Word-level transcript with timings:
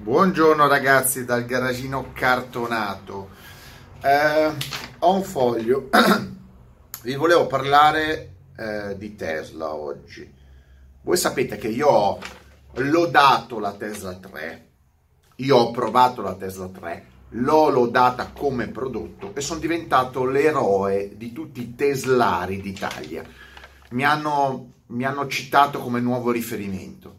Buongiorno 0.00 0.68
ragazzi 0.68 1.24
dal 1.24 1.44
garagino 1.44 2.12
cartonato. 2.12 3.30
Eh, 4.00 4.52
ho 5.00 5.14
un 5.14 5.22
foglio. 5.24 5.90
Vi 7.02 7.14
volevo 7.16 7.48
parlare 7.48 8.34
eh, 8.56 8.96
di 8.96 9.16
Tesla 9.16 9.74
oggi. 9.74 10.32
Voi 11.02 11.16
sapete 11.16 11.56
che 11.56 11.66
io 11.66 11.88
ho 11.88 12.18
lodato 12.74 13.58
la 13.58 13.72
Tesla 13.72 14.14
3. 14.14 14.68
Io 15.36 15.56
ho 15.56 15.70
provato 15.72 16.22
la 16.22 16.34
Tesla 16.34 16.68
3, 16.68 17.06
l'ho 17.30 17.68
lodata 17.68 18.30
come 18.32 18.68
prodotto 18.68 19.34
e 19.34 19.40
sono 19.40 19.58
diventato 19.58 20.24
l'eroe 20.24 21.16
di 21.16 21.32
tutti 21.32 21.60
i 21.60 21.74
teslari 21.74 22.60
d'Italia. 22.60 23.24
Mi 23.90 24.04
hanno, 24.04 24.72
mi 24.86 25.04
hanno 25.04 25.26
citato 25.26 25.80
come 25.80 26.00
nuovo 26.00 26.30
riferimento. 26.30 27.16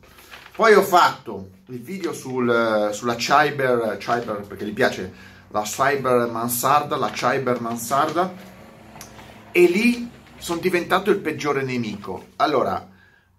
Poi 0.59 0.73
ho 0.73 0.81
fatto 0.81 1.51
il 1.67 1.79
video 1.79 2.11
sul, 2.11 2.89
sulla 2.91 3.15
Cyber, 3.15 3.95
Cyber, 3.97 4.45
perché 4.45 4.65
gli 4.65 4.73
piace 4.73 5.13
la 5.51 5.61
Cyber 5.61 6.27
Mansarda, 6.29 6.97
la 6.97 7.11
Cyber 7.11 7.61
Mansarda, 7.61 8.33
e 9.53 9.61
lì 9.67 10.11
sono 10.35 10.59
diventato 10.59 11.11
il 11.11 11.19
peggiore 11.19 11.63
nemico. 11.63 12.25
Allora, 12.35 12.89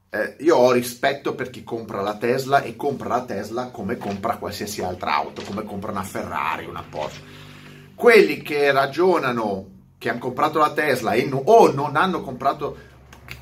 eh, 0.08 0.36
io 0.38 0.56
ho 0.56 0.72
rispetto 0.72 1.34
per 1.34 1.50
chi 1.50 1.62
compra 1.62 2.00
la 2.00 2.16
Tesla 2.16 2.62
e 2.62 2.74
compra 2.74 3.08
la 3.10 3.24
Tesla 3.24 3.66
come 3.66 3.98
compra 3.98 4.38
qualsiasi 4.38 4.82
altra 4.82 5.16
auto, 5.16 5.42
come 5.42 5.64
compra 5.64 5.90
una 5.90 6.04
Ferrari, 6.04 6.64
una 6.64 6.86
Porsche. 6.88 7.22
Quelli 7.94 8.40
che 8.40 8.72
ragionano 8.72 9.66
che 9.98 10.08
hanno 10.08 10.20
comprato 10.20 10.58
la 10.58 10.72
Tesla 10.72 11.14
no, 11.26 11.36
o 11.36 11.70
non 11.70 11.96
hanno 11.96 12.22
comprato 12.22 12.88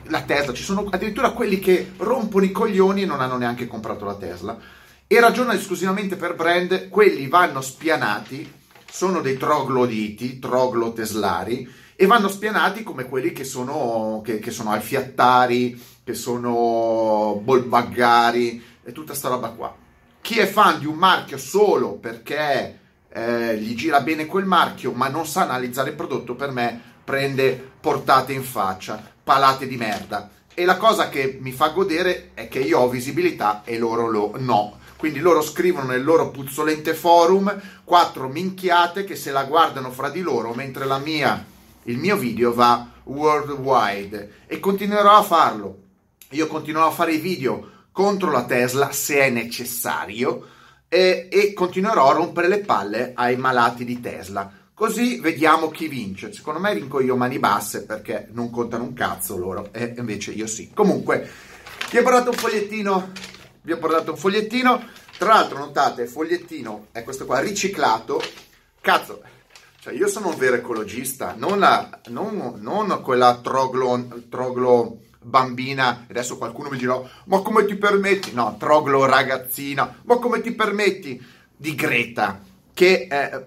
la 0.05 0.23
Tesla, 0.23 0.53
ci 0.53 0.63
sono 0.63 0.87
addirittura 0.91 1.31
quelli 1.31 1.59
che 1.59 1.93
rompono 1.97 2.45
i 2.45 2.53
coglioni 2.53 3.03
e 3.03 3.07
non 3.07 3.21
hanno 3.21 3.37
neanche 3.37 3.67
comprato 3.67 4.05
la 4.05 4.17
Tesla. 4.17 4.59
E 5.07 5.21
ragionano 5.21 5.59
esclusivamente 5.59 6.17
per 6.17 6.35
brand, 6.35 6.89
quelli 6.89 7.29
vanno 7.29 7.61
spianati, 7.61 8.53
sono 8.91 9.21
dei 9.21 9.37
trogloditi, 9.37 10.39
trogloteslari 10.39 11.69
e 11.97 12.07
vanno 12.07 12.29
spianati 12.29 12.83
come 12.83 13.05
quelli 13.07 13.33
che 13.33 13.45
sono, 13.45 14.21
che, 14.25 14.39
che 14.39 14.51
sono 14.51 14.71
alfiattari, 14.71 15.81
che 16.05 16.15
sono 16.15 17.41
bolbaggari 17.43 18.63
e 18.85 18.93
tutta 18.93 19.15
sta 19.15 19.29
roba 19.29 19.49
qua. 19.49 19.75
Chi 20.21 20.39
è 20.39 20.47
fan 20.47 20.79
di 20.79 20.87
un 20.87 20.97
marchio 20.97 21.39
solo 21.39 21.95
perché 21.95 22.79
eh, 23.11 23.57
gli 23.57 23.75
gira 23.75 24.01
bene 24.01 24.27
quel 24.27 24.45
marchio 24.45 24.93
ma 24.93 25.09
non 25.09 25.27
sa 25.27 25.43
analizzare 25.43 25.91
il 25.91 25.97
prodotto, 25.97 26.35
per 26.35 26.51
me 26.51 26.81
prende 27.05 27.73
portate 27.81 28.33
in 28.33 28.43
faccia, 28.43 29.03
palate 29.29 29.67
di 29.67 29.77
merda. 29.77 30.31
E 30.55 30.65
la 30.65 30.79
cosa 30.79 31.11
che 31.11 31.37
mi 31.43 31.53
fa 31.53 31.69
godere 31.69 32.31
è 32.33 32.49
che 32.49 32.61
io 32.61 32.79
ho 32.79 32.89
visibilità 32.89 33.61
e 33.63 33.77
loro 33.77 34.09
lo 34.09 34.33
no. 34.39 34.79
Quindi 34.97 35.19
loro 35.19 35.43
scrivono 35.43 35.89
nel 35.89 36.03
loro 36.03 36.31
puzzolente 36.31 36.95
forum 36.95 37.61
quattro 37.85 38.29
minchiate 38.29 39.05
che 39.05 39.17
se 39.17 39.31
la 39.31 39.45
guardano 39.45 39.91
fra 39.91 40.09
di 40.09 40.23
loro, 40.23 40.55
mentre 40.55 40.87
la 40.87 40.97
mia, 40.97 41.45
il 41.83 41.99
mio 41.99 42.17
video 42.17 42.55
va 42.55 42.89
worldwide. 43.05 44.45
E 44.47 44.59
continuerò 44.61 45.19
a 45.19 45.23
farlo. 45.23 45.83
Io 46.31 46.47
continuerò 46.47 46.87
a 46.87 46.93
fare 46.93 47.13
i 47.13 47.19
video 47.19 47.71
contro 47.93 48.31
la 48.31 48.45
Tesla 48.45 48.91
se 48.93 49.19
è 49.19 49.29
necessario 49.29 50.47
e, 50.89 51.29
e 51.31 51.53
continuerò 51.53 52.09
a 52.09 52.15
rompere 52.15 52.49
le 52.49 52.61
palle 52.61 53.13
ai 53.15 53.37
malati 53.37 53.85
di 53.85 54.01
Tesla 54.01 54.58
Così 54.79 55.19
vediamo 55.19 55.71
chi 55.71 55.89
vince. 55.89 56.33
Secondo 56.33 56.61
me 56.61 56.73
vinco 56.73 57.01
io 57.01 57.17
mani 57.17 57.41
basse 57.41 57.85
perché 57.85 58.29
non 58.31 58.49
contano 58.49 58.85
un 58.85 58.93
cazzo 58.93 59.37
loro 59.37 59.71
e 59.73 59.93
invece 59.97 60.31
io 60.31 60.47
sì. 60.47 60.71
Comunque, 60.73 61.29
vi 61.91 61.99
ho 61.99 62.03
portato 62.05 62.31
un 62.31 62.37
fogliettino. 62.37 63.11
Vi 63.63 63.73
ho 63.73 63.79
portato 63.79 64.13
un 64.13 64.17
fogliettino. 64.17 64.89
Tra 65.19 65.35
l'altro, 65.35 65.59
notate, 65.59 66.03
il 66.03 66.09
fogliettino 66.09 66.87
è 66.93 67.03
questo 67.03 67.27
qua 67.27 67.41
riciclato. 67.41 68.23
Cazzo, 68.81 69.21
cioè 69.81 69.95
io 69.95 70.07
sono 70.07 70.29
un 70.29 70.37
vero 70.37 70.55
ecologista, 70.55 71.35
non, 71.37 71.59
la, 71.59 71.99
non, 72.11 72.61
non 72.61 73.01
quella 73.03 73.41
troglo, 73.43 74.23
troglo 74.29 75.01
bambina, 75.21 76.07
adesso 76.09 76.39
qualcuno 76.39 76.69
mi 76.69 76.79
dirà, 76.79 77.03
ma 77.25 77.41
come 77.41 77.65
ti 77.65 77.75
permetti? 77.75 78.33
No, 78.33 78.55
troglo 78.57 79.07
ragazzina, 79.07 80.03
ma 80.05 80.19
come 80.19 80.41
ti 80.41 80.53
permetti? 80.53 81.21
Di 81.57 81.75
Greta, 81.75 82.41
che 82.73 83.09
eh, 83.11 83.47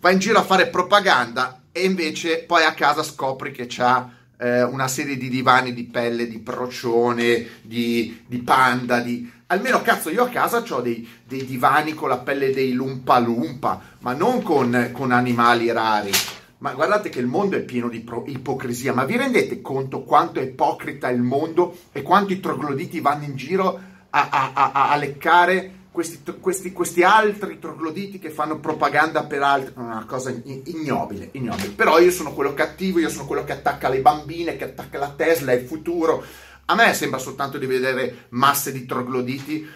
va 0.00 0.10
in 0.10 0.18
giro 0.18 0.38
a 0.38 0.44
fare 0.44 0.68
propaganda 0.68 1.62
e 1.72 1.84
invece 1.84 2.44
poi 2.44 2.64
a 2.64 2.72
casa 2.72 3.02
scopri 3.02 3.52
che 3.52 3.66
c'ha 3.68 4.10
eh, 4.40 4.62
una 4.62 4.88
serie 4.88 5.16
di 5.16 5.28
divani 5.28 5.74
di 5.74 5.84
pelle, 5.84 6.26
di 6.26 6.38
procione, 6.38 7.46
di, 7.62 8.24
di 8.26 8.38
panda, 8.38 9.00
di... 9.00 9.30
Almeno 9.46 9.82
cazzo 9.82 10.10
io 10.10 10.24
a 10.24 10.28
casa 10.28 10.64
ho 10.66 10.80
dei, 10.80 11.06
dei, 11.24 11.44
divani 11.44 11.92
con 11.92 12.08
la 12.08 12.18
pelle 12.18 12.52
dei 12.52 12.72
lumpa 12.72 13.18
lumpa, 13.18 13.80
ma 13.98 14.12
non 14.14 14.42
con, 14.42 14.90
con 14.92 15.10
animali 15.10 15.70
rari. 15.70 16.12
Ma 16.58 16.72
guardate 16.72 17.08
che 17.08 17.18
il 17.18 17.26
mondo 17.26 17.56
è 17.56 17.60
pieno 17.60 17.88
di 17.88 18.00
pro- 18.00 18.24
ipocrisia, 18.26 18.92
ma 18.92 19.04
vi 19.04 19.16
rendete 19.16 19.60
conto 19.60 20.02
quanto 20.02 20.40
è 20.40 20.44
ipocrita 20.44 21.08
il 21.08 21.20
mondo 21.20 21.76
e 21.92 22.02
quanto 22.02 22.32
i 22.32 22.40
trogloditi 22.40 23.00
vanno 23.00 23.24
in 23.24 23.34
giro 23.34 23.80
a, 24.10 24.28
a, 24.30 24.50
a, 24.52 24.90
a 24.90 24.96
leccare 24.96 25.78
questi, 25.90 26.20
questi, 26.40 26.72
questi, 26.72 27.02
altri 27.02 27.58
trogloditi 27.58 28.18
che 28.18 28.30
fanno 28.30 28.58
propaganda 28.58 29.24
per 29.24 29.42
altri, 29.42 29.72
una 29.76 30.04
cosa 30.06 30.30
ignobile, 30.30 31.30
ignobile. 31.32 31.70
Però 31.70 31.98
io 31.98 32.10
sono 32.10 32.32
quello 32.32 32.54
cattivo, 32.54 33.00
io 33.00 33.08
sono 33.08 33.26
quello 33.26 33.44
che 33.44 33.52
attacca 33.52 33.88
le 33.88 34.00
bambine, 34.00 34.56
che 34.56 34.64
attacca 34.64 34.98
la 34.98 35.10
Tesla, 35.10 35.52
il 35.52 35.66
futuro. 35.66 36.24
A 36.66 36.74
me 36.74 36.94
sembra 36.94 37.18
soltanto 37.18 37.58
di 37.58 37.66
vedere 37.66 38.26
masse 38.30 38.70
di 38.70 38.86
trogloditi 38.86 39.68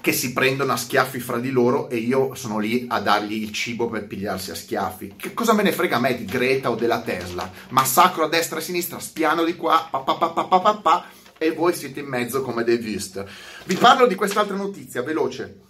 che 0.00 0.12
si 0.12 0.32
prendono 0.32 0.72
a 0.72 0.76
schiaffi 0.76 1.18
fra 1.18 1.38
di 1.38 1.50
loro 1.50 1.90
e 1.90 1.96
io 1.96 2.34
sono 2.34 2.58
lì 2.58 2.86
a 2.88 3.00
dargli 3.00 3.42
il 3.42 3.52
cibo 3.52 3.88
per 3.88 4.06
pigliarsi 4.06 4.52
a 4.52 4.54
schiaffi. 4.54 5.14
Che 5.16 5.34
cosa 5.34 5.52
me 5.52 5.64
ne 5.64 5.72
frega 5.72 5.96
a 5.96 6.00
me 6.00 6.16
di 6.16 6.24
Greta 6.24 6.70
o 6.70 6.76
della 6.76 7.00
Tesla? 7.00 7.50
Massacro 7.70 8.24
a 8.24 8.28
destra 8.28 8.58
e 8.58 8.60
a 8.60 8.62
sinistra, 8.62 9.00
spiano 9.00 9.42
di 9.42 9.56
qua, 9.56 9.88
pa 9.90 9.98
pa 9.98 10.14
pa 10.14 10.28
pa 10.28 10.44
pa 10.44 10.60
pa, 10.60 10.74
pa 10.76 11.04
e 11.38 11.52
voi 11.52 11.74
siete 11.74 12.00
in 12.00 12.06
mezzo 12.06 12.42
come 12.42 12.64
dei 12.64 12.78
vist. 12.78 13.24
Vi 13.64 13.74
parlo 13.76 14.06
di 14.06 14.14
quest'altra 14.14 14.56
notizia, 14.56 15.02
veloce. 15.02 15.60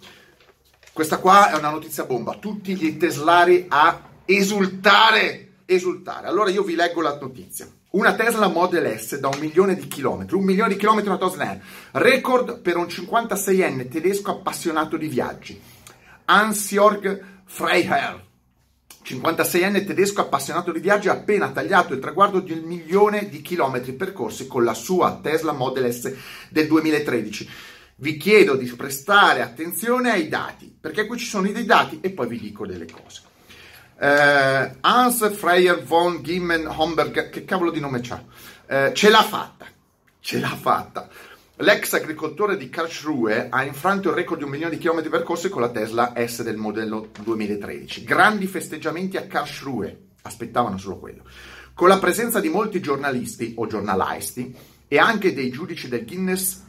Questa 0.93 1.17
qua 1.17 1.51
è 1.51 1.57
una 1.57 1.69
notizia 1.69 2.05
bomba. 2.05 2.35
Tutti 2.35 2.75
gli 2.75 2.97
teslari 2.97 3.65
a 3.67 4.01
esultare, 4.25 5.57
esultare. 5.65 6.27
Allora 6.27 6.49
io 6.49 6.63
vi 6.63 6.75
leggo 6.75 7.01
la 7.01 7.17
notizia. 7.19 7.67
Una 7.91 8.15
Tesla 8.15 8.47
Model 8.47 8.99
S 8.99 9.17
da 9.17 9.27
un 9.27 9.39
milione 9.39 9.75
di 9.75 9.87
chilometri, 9.87 10.35
un 10.35 10.43
milione 10.43 10.73
di 10.73 10.77
chilometri 10.77 11.09
una 11.09 11.17
Tesla 11.17 11.53
N, 11.53 11.61
record 11.91 12.59
per 12.59 12.77
un 12.77 12.85
56enne 12.85 13.87
tedesco 13.87 14.31
appassionato 14.31 14.97
di 14.97 15.07
viaggi. 15.07 15.59
Ansjorg 16.25 17.23
Freiherr, 17.45 18.26
56enne 19.07 19.85
tedesco 19.85 20.19
appassionato 20.19 20.73
di 20.73 20.79
viaggi 20.79 21.07
ha 21.07 21.13
appena 21.13 21.51
tagliato 21.51 21.93
il 21.93 21.99
traguardo 21.99 22.41
di 22.41 22.51
un 22.51 22.63
milione 22.63 23.29
di 23.29 23.41
chilometri 23.41 23.93
percorsi 23.93 24.47
con 24.47 24.65
la 24.65 24.73
sua 24.73 25.19
Tesla 25.21 25.53
Model 25.53 25.93
S 25.93 26.13
del 26.49 26.67
2013. 26.67 27.49
Vi 27.99 28.17
chiedo 28.17 28.55
di 28.55 28.67
prestare 28.67 29.41
attenzione 29.41 30.11
ai 30.11 30.27
dati, 30.27 30.75
perché 30.79 31.05
qui 31.05 31.17
ci 31.17 31.25
sono 31.25 31.49
dei 31.49 31.65
dati 31.65 31.99
e 32.01 32.11
poi 32.11 32.27
vi 32.27 32.37
dico 32.37 32.67
delle 32.67 32.85
cose. 32.85 33.21
Uh, 33.99 34.77
Hans 34.81 35.33
Freyer 35.33 35.81
von 35.81 36.21
Gimmen 36.21 36.67
Homberg, 36.67 37.29
che 37.29 37.45
cavolo 37.45 37.71
di 37.71 37.79
nome 37.79 38.01
c'ha? 38.01 38.23
Uh, 38.67 38.91
ce 38.91 39.09
l'ha 39.09 39.23
fatta, 39.23 39.65
ce 40.19 40.39
l'ha 40.39 40.55
fatta. 40.55 41.09
L'ex 41.61 41.93
agricoltore 41.93 42.55
di 42.55 42.69
Karlsruhe 42.69 43.47
ha 43.49 43.63
infranto 43.63 44.09
il 44.09 44.15
record 44.15 44.37
di 44.37 44.43
un 44.43 44.51
milione 44.51 44.73
di 44.73 44.77
chilometri 44.77 45.09
percorsi 45.09 45.49
con 45.49 45.61
la 45.61 45.69
Tesla 45.69 46.13
S 46.15 46.43
del 46.43 46.55
modello 46.55 47.09
2013. 47.23 48.03
Grandi 48.03 48.45
festeggiamenti 48.45 49.17
a 49.17 49.25
Karlsruhe, 49.25 50.09
aspettavano 50.21 50.77
solo 50.77 50.99
quello. 50.99 51.23
Con 51.73 51.87
la 51.87 51.97
presenza 51.97 52.39
di 52.39 52.49
molti 52.49 52.79
giornalisti 52.79 53.55
o 53.57 53.65
giornalisti 53.65 54.55
e 54.87 54.99
anche 54.99 55.33
dei 55.33 55.49
giudici 55.49 55.87
del 55.87 56.05
Guinness 56.05 56.61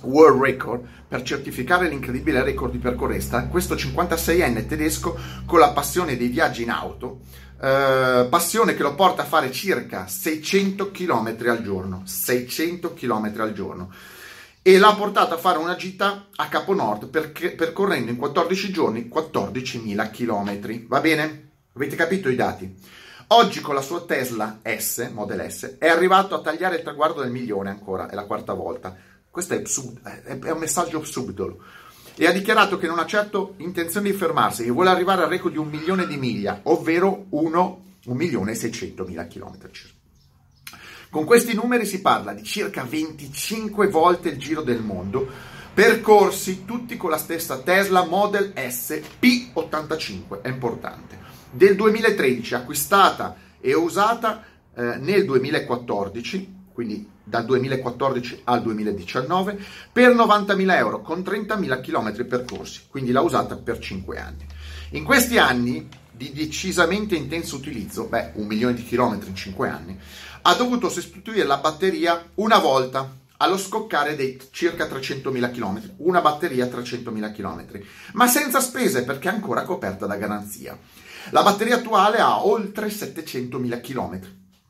World 0.00 0.42
Record 0.42 0.88
per 1.06 1.22
certificare 1.22 1.88
l'incredibile 1.88 2.42
record 2.42 2.72
di 2.72 2.78
percorrenza, 2.78 3.46
questo 3.46 3.76
56enne 3.76 4.66
tedesco 4.66 5.16
con 5.46 5.60
la 5.60 5.70
passione 5.70 6.16
dei 6.16 6.26
viaggi 6.26 6.64
in 6.64 6.70
auto, 6.70 7.20
eh, 7.60 8.26
passione 8.28 8.74
che 8.74 8.82
lo 8.82 8.96
porta 8.96 9.22
a 9.22 9.26
fare 9.26 9.52
circa 9.52 10.08
600 10.08 10.90
km 10.90 11.36
al 11.46 11.62
giorno, 11.62 12.02
600 12.04 12.92
km 12.92 13.34
al 13.38 13.52
giorno 13.52 13.92
e 14.62 14.78
l'ha 14.78 14.94
portato 14.94 15.34
a 15.34 15.38
fare 15.38 15.58
una 15.58 15.74
gita 15.74 16.28
a 16.36 16.48
Capo 16.48 16.72
Nord 16.72 17.08
perché, 17.08 17.50
percorrendo 17.50 18.12
in 18.12 18.16
14 18.16 18.70
giorni 18.70 19.10
14.000 19.12 20.10
km. 20.10 20.86
Va 20.86 21.00
bene? 21.00 21.50
Avete 21.74 21.96
capito 21.96 22.28
i 22.28 22.36
dati? 22.36 22.72
Oggi 23.28 23.60
con 23.60 23.74
la 23.74 23.80
sua 23.80 24.02
Tesla 24.02 24.60
S, 24.62 25.10
Model 25.12 25.50
S, 25.50 25.78
è 25.78 25.88
arrivato 25.88 26.36
a 26.36 26.40
tagliare 26.40 26.76
il 26.76 26.82
traguardo 26.82 27.22
del 27.22 27.32
milione 27.32 27.70
ancora, 27.70 28.08
è 28.08 28.14
la 28.14 28.24
quarta 28.24 28.52
volta. 28.52 28.94
Questo 29.28 29.54
è, 29.54 29.62
è 29.62 30.50
un 30.50 30.58
messaggio 30.58 31.02
subdolo. 31.02 31.58
E 32.14 32.26
ha 32.26 32.32
dichiarato 32.32 32.76
che 32.76 32.86
non 32.86 32.98
ha 32.98 33.06
certo 33.06 33.54
intenzione 33.56 34.10
di 34.10 34.16
fermarsi, 34.16 34.64
che 34.64 34.70
vuole 34.70 34.90
arrivare 34.90 35.22
al 35.22 35.30
record 35.30 35.54
di 35.54 35.58
un 35.58 35.68
milione 35.68 36.06
di 36.06 36.18
miglia, 36.18 36.60
ovvero 36.64 37.26
1 37.30 37.84
milione 38.08 38.52
e 38.52 38.54
600 38.54 39.04
mila 39.04 39.26
chilometri 39.26 39.72
circa. 39.72 40.01
Con 41.12 41.26
questi 41.26 41.52
numeri 41.52 41.84
si 41.84 42.00
parla 42.00 42.32
di 42.32 42.42
circa 42.42 42.84
25 42.84 43.86
volte 43.88 44.30
il 44.30 44.38
giro 44.38 44.62
del 44.62 44.80
mondo, 44.80 45.28
Percorsi 45.74 46.64
tutti 46.64 46.96
con 46.96 47.10
la 47.10 47.18
stessa 47.18 47.58
Tesla 47.58 48.06
Model 48.06 48.54
S 48.54 48.98
P85, 49.20 50.40
è 50.40 50.48
importante. 50.48 51.18
Del 51.50 51.76
2013, 51.76 52.54
acquistata 52.54 53.36
e 53.60 53.74
usata 53.74 54.42
eh, 54.74 54.96
nel 54.96 55.26
2014, 55.26 56.54
quindi 56.72 57.06
dal 57.22 57.44
2014 57.44 58.40
al 58.44 58.62
2019, 58.62 59.58
per 59.92 60.14
90.000 60.14 60.76
euro 60.76 61.02
con 61.02 61.20
30.000 61.20 61.82
km 61.82 62.26
percorsi, 62.26 62.86
quindi 62.88 63.12
l'ha 63.12 63.20
usata 63.20 63.56
per 63.56 63.78
5 63.78 64.18
anni. 64.18 64.46
In 64.92 65.04
questi 65.04 65.36
anni 65.36 65.88
di 66.12 66.32
decisamente 66.32 67.16
intenso 67.16 67.56
utilizzo, 67.56 68.04
beh, 68.04 68.32
un 68.34 68.46
milione 68.46 68.74
di 68.74 68.84
chilometri 68.84 69.30
in 69.30 69.36
5 69.36 69.68
anni, 69.68 69.98
ha 70.42 70.54
dovuto 70.54 70.88
sostituire 70.88 71.44
la 71.44 71.58
batteria 71.58 72.30
una 72.34 72.58
volta 72.58 73.20
allo 73.38 73.58
scoccare 73.58 74.14
dei 74.14 74.40
circa 74.50 74.86
300.000 74.86 75.50
km, 75.50 75.94
una 75.98 76.20
batteria 76.20 76.66
300.000 76.66 77.32
km, 77.32 77.82
ma 78.12 78.28
senza 78.28 78.60
spese 78.60 79.04
perché 79.04 79.28
è 79.28 79.32
ancora 79.32 79.64
coperta 79.64 80.06
da 80.06 80.16
garanzia. 80.16 80.78
La 81.30 81.42
batteria 81.42 81.76
attuale 81.76 82.18
ha 82.18 82.44
oltre 82.44 82.86
700.000 82.88 83.80
km, 83.80 84.20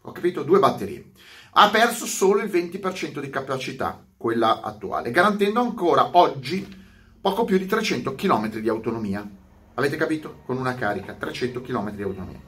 ho 0.02 0.12
capito? 0.12 0.42
Due 0.42 0.58
batterie. 0.58 1.10
Ha 1.54 1.68
perso 1.68 2.06
solo 2.06 2.40
il 2.40 2.50
20% 2.50 3.20
di 3.20 3.28
capacità, 3.28 4.02
quella 4.16 4.62
attuale, 4.62 5.10
garantendo 5.10 5.60
ancora 5.60 6.10
oggi 6.12 6.80
poco 7.20 7.44
più 7.44 7.58
di 7.58 7.66
300 7.66 8.14
km 8.14 8.56
di 8.56 8.68
autonomia. 8.68 9.28
Avete 9.74 9.96
capito? 9.96 10.40
Con 10.44 10.56
una 10.58 10.74
carica, 10.74 11.14
300 11.14 11.62
km 11.62 11.90
di 11.92 12.02
autonomia. 12.02 12.40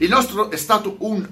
Il 0.00 0.10
nostro 0.10 0.48
è 0.50 0.56
stato 0.56 0.96
un, 1.00 1.26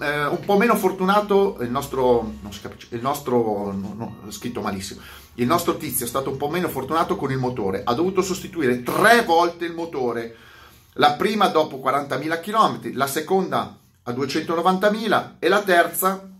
eh, 0.00 0.26
un 0.26 0.40
po' 0.44 0.56
meno 0.56 0.76
fortunato, 0.76 1.56
il 1.60 1.70
nostro, 1.70 2.34
non 2.40 2.52
si 2.52 2.60
capisce, 2.60 2.94
il 2.94 3.00
nostro, 3.00 3.72
no, 3.72 3.94
no, 3.96 4.30
scritto 4.30 4.60
malissimo, 4.60 5.00
il 5.34 5.46
nostro 5.46 5.76
tizio 5.76 6.06
è 6.06 6.08
stato 6.08 6.30
un 6.30 6.36
po' 6.36 6.48
meno 6.48 6.68
fortunato 6.68 7.16
con 7.16 7.32
il 7.32 7.38
motore, 7.38 7.82
ha 7.84 7.94
dovuto 7.94 8.22
sostituire 8.22 8.84
tre 8.84 9.22
volte 9.22 9.64
il 9.64 9.74
motore, 9.74 10.36
la 10.94 11.14
prima 11.14 11.48
dopo 11.48 11.80
40.000 11.84 12.40
km, 12.40 12.94
la 12.94 13.08
seconda 13.08 13.76
a 14.04 14.12
290.000 14.12 15.30
e 15.40 15.48
la 15.48 15.62
terza, 15.62 16.31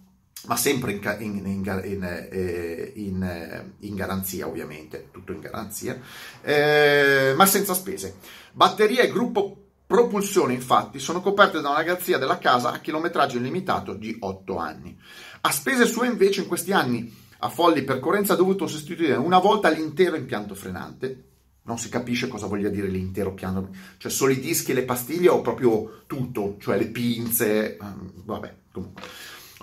ma 0.46 0.56
sempre 0.56 0.92
in, 0.92 1.00
in, 1.20 1.46
in, 1.46 3.22
eh, 3.22 3.72
in, 3.80 3.94
garanzia 3.94 4.46
ovviamente, 4.46 5.08
tutto 5.10 5.32
in 5.32 5.40
garanzia, 5.40 5.98
eh, 6.42 7.32
ma 7.36 7.46
senza 7.46 7.74
spese. 7.74 8.16
Batteria 8.52 9.02
e 9.02 9.10
gruppo 9.10 9.56
propulsione 9.86 10.54
infatti 10.54 10.98
sono 10.98 11.20
coperte 11.20 11.60
da 11.60 11.68
una 11.68 11.82
garanzia 11.82 12.18
della 12.18 12.38
casa 12.38 12.72
a 12.72 12.80
chilometraggio 12.80 13.36
illimitato 13.36 13.92
di 13.94 14.16
8 14.18 14.56
anni. 14.56 14.98
A 15.42 15.50
spese 15.50 15.86
sue 15.86 16.06
invece 16.06 16.40
in 16.40 16.48
questi 16.48 16.72
anni 16.72 17.20
a 17.38 17.48
folli 17.48 17.82
percorrenza 17.82 18.32
ha 18.32 18.36
dovuto 18.36 18.66
sostituire 18.66 19.14
una 19.16 19.38
volta 19.38 19.68
l'intero 19.68 20.16
impianto 20.16 20.54
frenante, 20.54 21.24
non 21.64 21.78
si 21.78 21.88
capisce 21.88 22.28
cosa 22.28 22.46
voglia 22.46 22.68
dire 22.68 22.88
l'intero 22.88 23.34
piano, 23.34 23.70
cioè 23.98 24.10
solo 24.10 24.32
i 24.32 24.40
dischi 24.40 24.72
e 24.72 24.74
le 24.74 24.84
pastiglie 24.84 25.28
o 25.28 25.40
proprio 25.40 26.02
tutto, 26.06 26.56
cioè 26.58 26.76
le 26.76 26.86
pinze, 26.86 27.76
ehm, 27.76 28.24
vabbè, 28.24 28.54
comunque. 28.72 29.02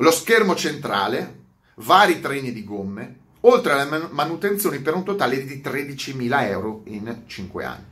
Lo 0.01 0.11
schermo 0.11 0.55
centrale, 0.55 1.43
vari 1.75 2.21
treni 2.21 2.53
di 2.53 2.63
gomme, 2.63 3.17
oltre 3.41 3.73
alle 3.73 4.07
manutenzioni 4.11 4.79
per 4.79 4.95
un 4.95 5.03
totale 5.03 5.43
di 5.43 5.61
13.000 5.61 6.47
euro 6.47 6.83
in 6.85 7.23
5 7.25 7.65
anni. 7.65 7.83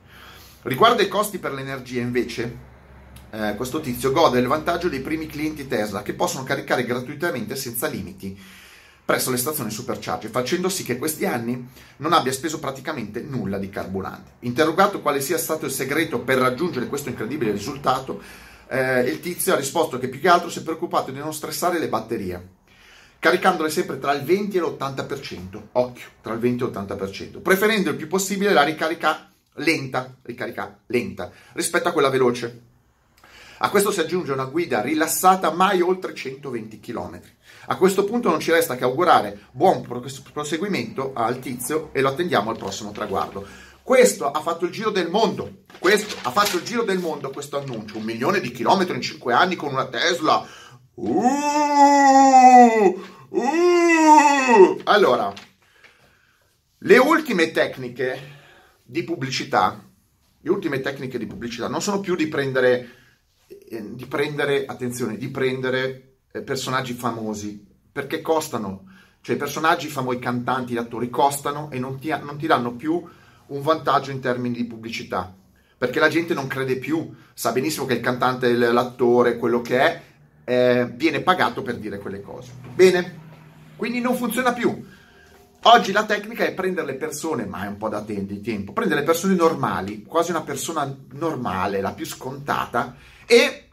Riguardo 0.61 1.01
ai 1.01 1.09
costi 1.09 1.37
per 1.37 1.51
l'energia, 1.51 1.99
invece, 1.99 2.57
eh, 3.29 3.55
questo 3.57 3.81
tizio 3.81 4.13
gode 4.13 4.39
del 4.39 4.47
vantaggio 4.47 4.87
dei 4.87 5.01
primi 5.01 5.27
clienti 5.27 5.67
Tesla 5.67 6.01
che 6.01 6.13
possono 6.13 6.45
caricare 6.45 6.85
gratuitamente 6.85 7.57
senza 7.57 7.87
limiti 7.87 8.39
presso 9.03 9.29
le 9.29 9.37
stazioni 9.37 9.69
supercharge, 9.69 10.29
facendo 10.29 10.69
sì 10.69 10.83
che 10.83 10.97
questi 10.97 11.25
anni 11.25 11.69
non 11.97 12.13
abbia 12.13 12.31
speso 12.31 12.59
praticamente 12.59 13.19
nulla 13.19 13.57
di 13.57 13.69
carburante. 13.69 14.31
Interrogato 14.39 15.01
quale 15.01 15.19
sia 15.19 15.37
stato 15.37 15.65
il 15.65 15.71
segreto 15.71 16.19
per 16.19 16.37
raggiungere 16.37 16.87
questo 16.87 17.09
incredibile 17.09 17.51
risultato, 17.51 18.21
eh, 18.69 19.01
il 19.01 19.19
tizio 19.19 19.53
ha 19.53 19.57
risposto 19.57 19.97
che 19.97 20.09
più 20.09 20.19
che 20.19 20.29
altro 20.29 20.49
si 20.49 20.59
è 20.59 20.63
preoccupato 20.63 21.11
di 21.11 21.19
non 21.19 21.33
stressare 21.33 21.79
le 21.79 21.87
batterie, 21.87 22.47
caricandole 23.19 23.69
sempre 23.69 23.99
tra 23.99 24.13
il 24.13 24.23
20 24.23 24.57
e 24.57 24.59
l'80%, 24.59 25.61
occhio, 25.73 26.07
tra 26.21 26.33
il 26.33 26.39
20 26.39 26.63
e 26.63 26.67
l'80%, 26.67 27.41
preferendo 27.41 27.89
il 27.89 27.95
più 27.95 28.07
possibile 28.07 28.53
la 28.53 28.63
ricarica 28.63 29.29
lenta, 29.55 30.15
ricarica 30.23 30.79
lenta, 30.87 31.31
rispetto 31.53 31.87
a 31.87 31.91
quella 31.91 32.09
veloce. 32.09 32.61
A 33.59 33.69
questo 33.69 33.91
si 33.91 33.99
aggiunge 33.99 34.31
una 34.31 34.45
guida 34.45 34.81
rilassata 34.81 35.51
mai 35.51 35.81
oltre 35.81 36.13
120 36.13 36.79
km. 36.79 37.19
A 37.69 37.75
questo 37.75 38.03
punto 38.03 38.29
non 38.29 38.39
ci 38.39 38.51
resta 38.51 38.75
che 38.75 38.83
augurare 38.83 39.47
buon 39.51 39.81
proseguimento 40.31 41.11
al 41.15 41.39
tizio 41.39 41.89
e 41.91 42.01
lo 42.01 42.09
attendiamo 42.09 42.51
al 42.51 42.57
prossimo 42.57 42.91
traguardo. 42.91 43.45
Questo 43.87 44.29
ha 44.29 44.41
fatto 44.41 44.65
il 44.65 44.71
giro 44.71 44.89
del 44.89 45.09
mondo. 45.09 45.63
Questo 45.79 46.17
ha 46.23 46.31
fatto 46.31 46.57
il 46.57 46.63
giro 46.63 46.83
del 46.83 46.99
mondo 46.99 47.29
questo 47.29 47.57
annuncio. 47.57 47.95
Un 47.95 48.03
milione 48.03 48.41
di 48.41 48.51
chilometri 48.51 48.93
in 48.93 49.01
5 49.01 49.31
anni 49.31 49.55
con 49.55 49.71
una 49.71 49.87
Tesla. 49.87 50.45
Uh, 50.95 51.15
uh. 53.29 54.81
Allora, 54.83 55.31
le 56.79 56.97
ultime 56.97 57.51
tecniche 57.51 58.19
di 58.83 59.05
pubblicità, 59.05 59.81
le 60.41 60.49
ultime 60.49 60.81
tecniche 60.81 61.17
di 61.17 61.25
pubblicità 61.25 61.69
non 61.69 61.81
sono 61.81 62.01
più 62.01 62.17
di 62.17 62.27
prendere, 62.27 62.89
eh, 63.47 63.95
di 63.95 64.05
prendere 64.05 64.65
attenzione, 64.65 65.15
di 65.15 65.29
prendere 65.29 66.17
eh, 66.33 66.41
personaggi 66.41 66.91
famosi, 66.91 67.65
perché 67.89 68.19
costano, 68.19 68.83
cioè 69.21 69.35
i 69.35 69.39
personaggi 69.39 69.87
famosi, 69.87 70.17
i 70.17 70.19
cantanti, 70.19 70.73
gli 70.73 70.77
attori 70.77 71.09
costano 71.09 71.71
e 71.71 71.79
non 71.79 71.97
ti, 71.99 72.09
non 72.09 72.37
ti 72.37 72.47
danno 72.47 72.75
più 72.75 73.01
un 73.47 73.61
vantaggio 73.61 74.11
in 74.11 74.19
termini 74.19 74.55
di 74.55 74.65
pubblicità, 74.65 75.33
perché 75.77 75.99
la 75.99 76.09
gente 76.09 76.33
non 76.33 76.47
crede 76.47 76.77
più, 76.77 77.13
sa 77.33 77.51
benissimo 77.51 77.85
che 77.85 77.93
il 77.93 77.99
cantante, 77.99 78.53
l'attore, 78.53 79.37
quello 79.37 79.61
che 79.61 79.79
è, 79.79 80.01
eh, 80.43 80.91
viene 80.93 81.21
pagato 81.21 81.61
per 81.61 81.77
dire 81.77 81.99
quelle 81.99 82.21
cose. 82.21 82.51
Bene, 82.73 83.19
quindi 83.75 83.99
non 83.99 84.15
funziona 84.15 84.53
più. 84.53 84.85
Oggi 85.63 85.91
la 85.91 86.05
tecnica 86.05 86.45
è 86.45 86.53
prendere 86.53 86.87
le 86.87 86.95
persone, 86.95 87.45
ma 87.45 87.65
è 87.65 87.67
un 87.67 87.77
po' 87.77 87.89
da 87.89 88.01
tempo, 88.01 88.73
prendere 88.73 89.01
le 89.01 89.05
persone 89.05 89.35
normali, 89.35 90.03
quasi 90.03 90.31
una 90.31 90.43
persona 90.43 90.95
normale, 91.13 91.81
la 91.81 91.93
più 91.93 92.05
scontata, 92.05 92.95
e 93.25 93.69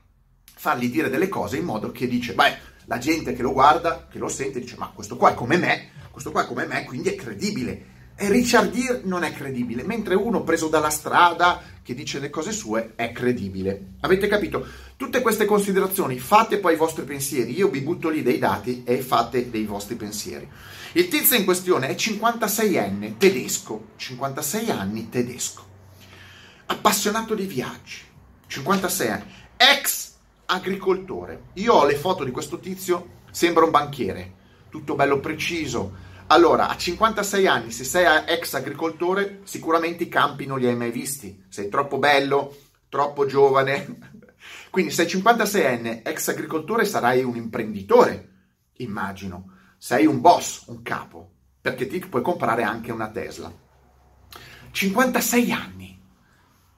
fargli 0.55 0.91
dire 0.91 1.11
delle 1.11 1.29
cose 1.29 1.59
in 1.59 1.65
modo 1.65 1.93
che 1.93 2.09
dice, 2.09 2.35
beh, 2.35 2.57
la 2.87 2.99
gente 2.99 3.33
che 3.33 3.43
lo 3.43 3.53
guarda, 3.53 4.09
che 4.11 4.19
lo 4.19 4.29
sente, 4.29 4.61
dice, 4.61 4.77
ma 4.77 4.91
questo 4.95 5.17
qua 5.17 5.31
è 5.31 5.35
come 5.35 5.57
me, 5.57 5.91
questo 6.11 6.33
qua 6.33 6.43
è 6.43 6.47
come 6.47 6.67
me, 6.67 6.85
quindi 6.85 7.11
è 7.11 7.15
credibile. 7.15 7.93
E 8.17 8.29
Richard 8.29 8.71
Gere 8.71 9.01
non 9.05 9.25
è 9.25 9.33
credibile, 9.33 9.83
mentre 9.83 10.15
uno 10.15 10.43
preso 10.45 10.69
dalla 10.69 10.91
strada 10.91 11.61
che 11.83 11.95
dice 11.95 12.21
le 12.21 12.31
cose 12.31 12.53
sue 12.53 12.93
è 12.95 13.11
credibile. 13.11 13.95
Avete 14.01 14.29
capito? 14.29 14.65
Tutte 14.97 15.21
queste 15.21 15.45
considerazioni 15.45 16.19
fate 16.19 16.59
poi 16.59 16.75
i 16.75 16.79
vostri 16.79 17.05
pensieri, 17.05 17.57
io 17.57 17.69
vi 17.69 17.81
butto 17.81 18.09
lì 18.09 18.23
dei 18.23 18.39
dati 18.39 18.85
e 18.85 19.03
fate 19.03 19.51
dei 19.51 19.65
vostri 19.65 19.97
pensieri. 19.97 20.49
Il 20.93 21.09
tizio 21.09 21.37
in 21.37 21.45
questione 21.45 21.89
è 21.89 21.95
56enne, 21.95 23.17
tedesco, 23.19 23.89
56 23.97 24.71
anni, 24.71 25.09
tedesco, 25.09 25.67
appassionato 26.67 27.35
di 27.35 27.47
viaggi, 27.47 27.99
56 28.47 29.09
anni, 29.09 29.25
ex 29.57 30.13
agricoltore. 30.47 31.47
Io 31.55 31.73
ho 31.73 31.85
le 31.85 31.97
foto 31.97 32.23
di 32.23 32.31
questo 32.31 32.61
tizio, 32.61 33.23
sembra 33.33 33.65
un 33.65 33.73
banchiere, 33.73 34.35
tutto 34.71 34.95
bello 34.95 35.19
preciso. 35.19 36.13
Allora, 36.29 36.69
a 36.69 36.77
56 36.77 37.47
anni, 37.47 37.71
se 37.71 37.85
sei 37.85 38.07
ex 38.27 38.55
agricoltore, 38.55 39.41
sicuramente 39.45 40.05
i 40.05 40.09
campi 40.09 40.47
non 40.47 40.59
li 40.59 40.67
hai 40.67 40.77
mai 40.77 40.91
visti. 40.91 41.45
Sei 41.49 41.69
troppo 41.69 41.99
bello, 41.99 42.57
troppo 42.89 43.27
giovane. 43.27 44.13
Quindi 44.71 44.91
sei 44.91 45.07
56enne, 45.07 46.01
ex 46.05 46.29
agricoltore, 46.29 46.85
sarai 46.85 47.23
un 47.23 47.37
imprenditore, 47.37 48.31
immagino 48.79 49.53
sei 49.85 50.07
un 50.07 50.23
boss, 50.23 50.65
un 50.69 50.81
capo, 50.81 51.31
perché 51.61 51.87
ti 51.87 51.99
puoi 51.99 52.23
comprare 52.23 52.63
anche 52.63 52.91
una 52.91 53.11
Tesla. 53.11 53.53
56 54.71 55.53
anni. 55.53 56.03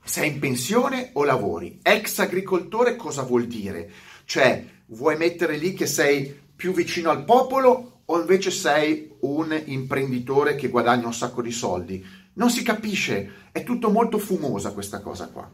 Sei 0.03 0.33
in 0.33 0.41
pensione 0.41 1.11
o 1.13 1.23
lavori? 1.23 1.79
Ex 1.85 2.19
agricoltore 2.19 2.97
cosa 2.97 3.23
vuol 3.23 3.47
dire? 3.47 3.93
Cioè, 4.25 4.67
vuoi 4.87 5.17
mettere 5.17 5.57
lì 5.57 5.73
che 5.73 5.87
sei 5.87 6.37
più 6.57 6.73
vicino 6.73 7.11
al 7.11 7.25
popolo 7.25 7.96
o 8.07 8.21
invece 8.21 8.51
sei 8.51 9.15
un 9.21 9.61
imprenditore 9.67 10.55
che 10.55 10.69
guadagna 10.69 11.07
un 11.07 11.15
sacco 11.15 11.43
di 11.43 11.53
soldi? 11.53 12.05
Non 12.35 12.51
si 12.51 12.63
capisce, 12.63 13.49
è 13.53 13.65
tutto 13.65 13.91
molto 13.91 14.19
fumosa 14.19 14.73
questa 14.73 15.01
cosa 15.01 15.29
qua. 15.29 15.51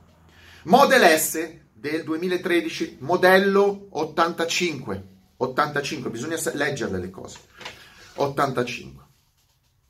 Model 0.64 1.18
S 1.18 1.60
del 1.72 2.04
2013, 2.04 2.98
modello 3.00 3.88
85. 3.90 5.10
85, 5.36 6.10
bisogna 6.10 6.36
leggerle 6.52 6.98
le 6.98 7.10
cose. 7.10 7.38
85. 8.14 9.04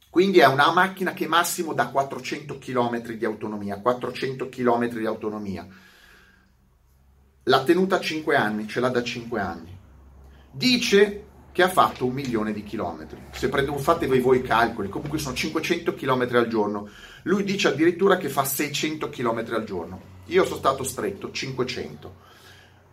Quindi 0.08 0.38
è 0.38 0.46
una 0.46 0.70
macchina 0.72 1.14
che 1.14 1.26
massimo 1.26 1.72
dà 1.72 1.88
400 1.88 2.58
km 2.58 3.12
di 3.12 3.24
autonomia, 3.24 3.80
400 3.80 4.48
km 4.48 4.88
di 4.88 5.06
autonomia. 5.06 5.66
L'ha 7.44 7.64
tenuta 7.64 7.98
5 7.98 8.36
anni, 8.36 8.68
ce 8.68 8.80
l'ha 8.80 8.90
da 8.90 9.02
5 9.02 9.40
anni. 9.40 9.76
Dice 10.50 11.24
che 11.52 11.62
ha 11.62 11.68
fatto 11.68 12.06
un 12.06 12.14
milione 12.14 12.52
di 12.52 12.64
chilometri. 12.64 13.20
Se 13.30 13.48
prendo, 13.48 13.76
fate 13.76 14.06
voi, 14.06 14.38
i 14.38 14.42
calcoli, 14.42 14.88
comunque 14.88 15.18
sono 15.18 15.34
500 15.34 15.94
chilometri 15.94 16.38
al 16.38 16.48
giorno. 16.48 16.88
Lui 17.24 17.44
dice 17.44 17.68
addirittura 17.68 18.16
che 18.16 18.30
fa 18.30 18.44
600 18.44 19.10
chilometri 19.10 19.54
al 19.54 19.64
giorno. 19.64 20.00
Io 20.26 20.44
sono 20.44 20.56
stato 20.56 20.82
stretto 20.82 21.30
500. 21.30 22.14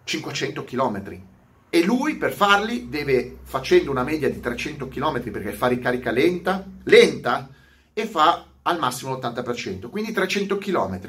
500 0.04 0.64
chilometri. 0.66 1.24
E 1.70 1.84
lui 1.84 2.18
per 2.18 2.34
farli 2.34 2.90
deve, 2.90 3.38
facendo 3.44 3.92
una 3.92 4.04
media 4.04 4.30
di 4.30 4.40
300 4.40 4.88
km, 4.88 5.32
perché 5.32 5.52
fa 5.52 5.68
ricarica 5.68 6.12
lenta, 6.12 6.66
lenta, 6.84 7.48
e 7.94 8.06
fa 8.06 8.46
al 8.64 8.80
massimo 8.80 9.16
l'80%, 9.16 9.90
quindi 9.90 10.12
300 10.12 10.58
km. 10.58 11.00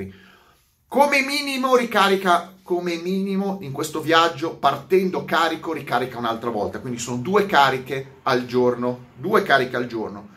Come 0.90 1.22
minimo 1.22 1.76
ricarica, 1.76 2.52
come 2.64 2.96
minimo 2.96 3.58
in 3.60 3.70
questo 3.70 4.00
viaggio, 4.00 4.56
partendo 4.56 5.24
carico, 5.24 5.72
ricarica 5.72 6.18
un'altra 6.18 6.50
volta. 6.50 6.80
Quindi 6.80 6.98
sono 6.98 7.18
due 7.18 7.46
cariche 7.46 8.14
al 8.24 8.44
giorno, 8.44 9.04
due 9.14 9.44
cariche 9.44 9.76
al 9.76 9.86
giorno. 9.86 10.30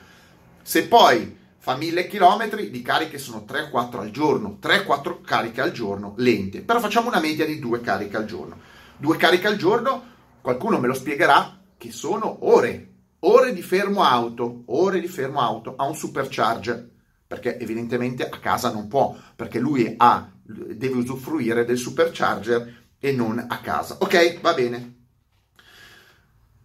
Se 0.61 0.87
poi 0.87 1.35
fa 1.57 1.75
1000 1.75 2.05
km, 2.05 2.55
di 2.69 2.81
cariche 2.83 3.17
sono 3.17 3.45
3-4 3.49 3.97
al 3.97 4.11
giorno, 4.11 4.59
3-4 4.61 5.23
cariche 5.23 5.59
al 5.59 5.71
giorno 5.71 6.13
lente. 6.17 6.61
Però 6.61 6.79
facciamo 6.79 7.07
una 7.07 7.19
media 7.19 7.47
di 7.47 7.57
due 7.57 7.81
cariche 7.81 8.17
al 8.17 8.25
giorno. 8.25 8.59
Due 8.95 9.17
cariche 9.17 9.47
al 9.47 9.57
giorno, 9.57 10.03
qualcuno 10.39 10.77
me 10.77 10.85
lo 10.85 10.93
spiegherà, 10.93 11.61
che 11.75 11.91
sono 11.91 12.45
ore, 12.45 12.89
ore 13.21 13.53
di 13.53 13.63
fermo 13.63 14.03
auto, 14.03 14.61
ore 14.67 14.99
di 14.99 15.07
fermo 15.07 15.41
auto 15.41 15.73
a 15.75 15.87
un 15.87 15.95
supercharger 15.95 16.91
perché 17.33 17.57
evidentemente 17.57 18.29
a 18.29 18.39
casa 18.39 18.71
non 18.71 18.87
può, 18.87 19.15
perché 19.35 19.57
lui 19.57 19.91
ha, 19.97 20.29
deve 20.43 20.97
usufruire 20.97 21.65
del 21.65 21.77
supercharger 21.77 22.81
e 22.99 23.11
non 23.11 23.43
a 23.47 23.59
casa. 23.59 23.97
Ok, 23.99 24.41
va 24.41 24.53
bene. 24.53 24.95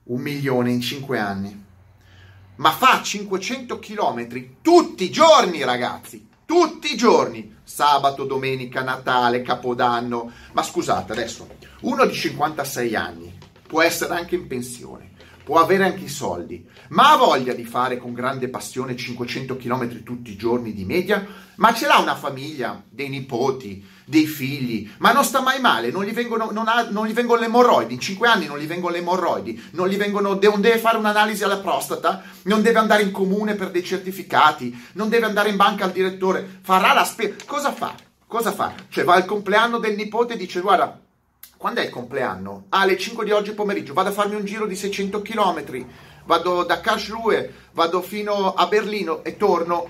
Un 0.04 0.20
milione 0.20 0.70
in 0.70 0.80
cinque 0.80 1.18
anni. 1.18 1.64
Ma 2.56 2.70
fa 2.72 3.02
500 3.02 3.78
km 3.78 4.50
tutti 4.60 5.04
i 5.04 5.10
giorni, 5.10 5.62
ragazzi. 5.62 6.28
Tutti 6.44 6.92
i 6.92 6.96
giorni. 6.96 7.56
Sabato, 7.62 8.24
domenica, 8.24 8.82
Natale, 8.82 9.42
Capodanno. 9.42 10.32
Ma 10.52 10.62
scusate, 10.62 11.12
adesso, 11.12 11.46
uno 11.82 12.04
di 12.04 12.14
56 12.14 12.96
anni 12.96 13.38
può 13.66 13.82
essere 13.82 14.14
anche 14.14 14.34
in 14.34 14.46
pensione 14.46 15.08
può 15.48 15.60
avere 15.60 15.84
anche 15.84 16.04
i 16.04 16.08
soldi, 16.08 16.68
ma 16.88 17.12
ha 17.12 17.16
voglia 17.16 17.52
di 17.52 17.64
fare 17.64 17.98
con 17.98 18.12
grande 18.12 18.48
passione 18.48 18.96
500 18.96 19.56
km 19.56 20.02
tutti 20.02 20.30
i 20.30 20.36
giorni 20.36 20.72
di 20.72 20.84
media? 20.84 21.26
Ma 21.56 21.74
ce 21.74 21.86
l'ha 21.86 21.98
una 21.98 22.14
famiglia, 22.14 22.82
dei 22.88 23.08
nipoti, 23.08 23.84
dei 24.04 24.26
figli, 24.26 24.88
ma 24.98 25.12
non 25.12 25.24
sta 25.24 25.40
mai 25.40 25.60
male, 25.60 25.90
non 25.90 26.04
gli 26.04 26.12
vengono, 26.12 26.50
non 26.50 26.68
ha, 26.68 26.88
non 26.88 27.06
gli 27.06 27.12
vengono 27.12 27.40
le 27.40 27.46
emorroidi, 27.46 27.94
in 27.94 28.00
5 28.00 28.28
anni 28.28 28.46
non 28.46 28.58
gli 28.58 28.66
vengono 28.66 28.92
le 28.92 29.00
emorroidi, 29.00 29.68
non, 29.72 29.88
vengono, 29.88 30.38
non 30.40 30.60
deve 30.60 30.78
fare 30.78 30.96
un'analisi 30.96 31.44
alla 31.44 31.58
prostata, 31.58 32.22
non 32.44 32.62
deve 32.62 32.78
andare 32.78 33.02
in 33.02 33.10
comune 33.10 33.54
per 33.54 33.70
dei 33.70 33.84
certificati, 33.84 34.90
non 34.92 35.08
deve 35.08 35.26
andare 35.26 35.50
in 35.50 35.56
banca 35.56 35.84
al 35.84 35.92
direttore, 35.92 36.60
farà 36.62 36.94
la 36.94 37.04
spesa. 37.04 37.34
Cosa 37.44 37.72
fa? 37.72 37.94
Cosa 38.26 38.52
fa? 38.52 38.72
Cioè 38.88 39.04
va 39.04 39.14
al 39.14 39.24
compleanno 39.24 39.78
del 39.78 39.96
nipote 39.96 40.34
e 40.34 40.36
dice 40.36 40.60
guarda 40.60 41.00
quando 41.58 41.80
è 41.80 41.84
il 41.84 41.90
compleanno? 41.90 42.66
Ah, 42.68 42.82
alle 42.82 42.96
5 42.96 43.24
di 43.24 43.32
oggi 43.32 43.50
pomeriggio, 43.50 43.92
vado 43.92 44.10
a 44.10 44.12
farmi 44.12 44.36
un 44.36 44.44
giro 44.44 44.64
di 44.64 44.76
600 44.76 45.20
km, 45.22 45.86
vado 46.28 46.62
da 46.62 46.78
Karlsruhe, 46.80 47.54
vado 47.72 48.02
fino 48.02 48.52
a 48.52 48.66
Berlino 48.66 49.24
e 49.24 49.38
torno. 49.38 49.88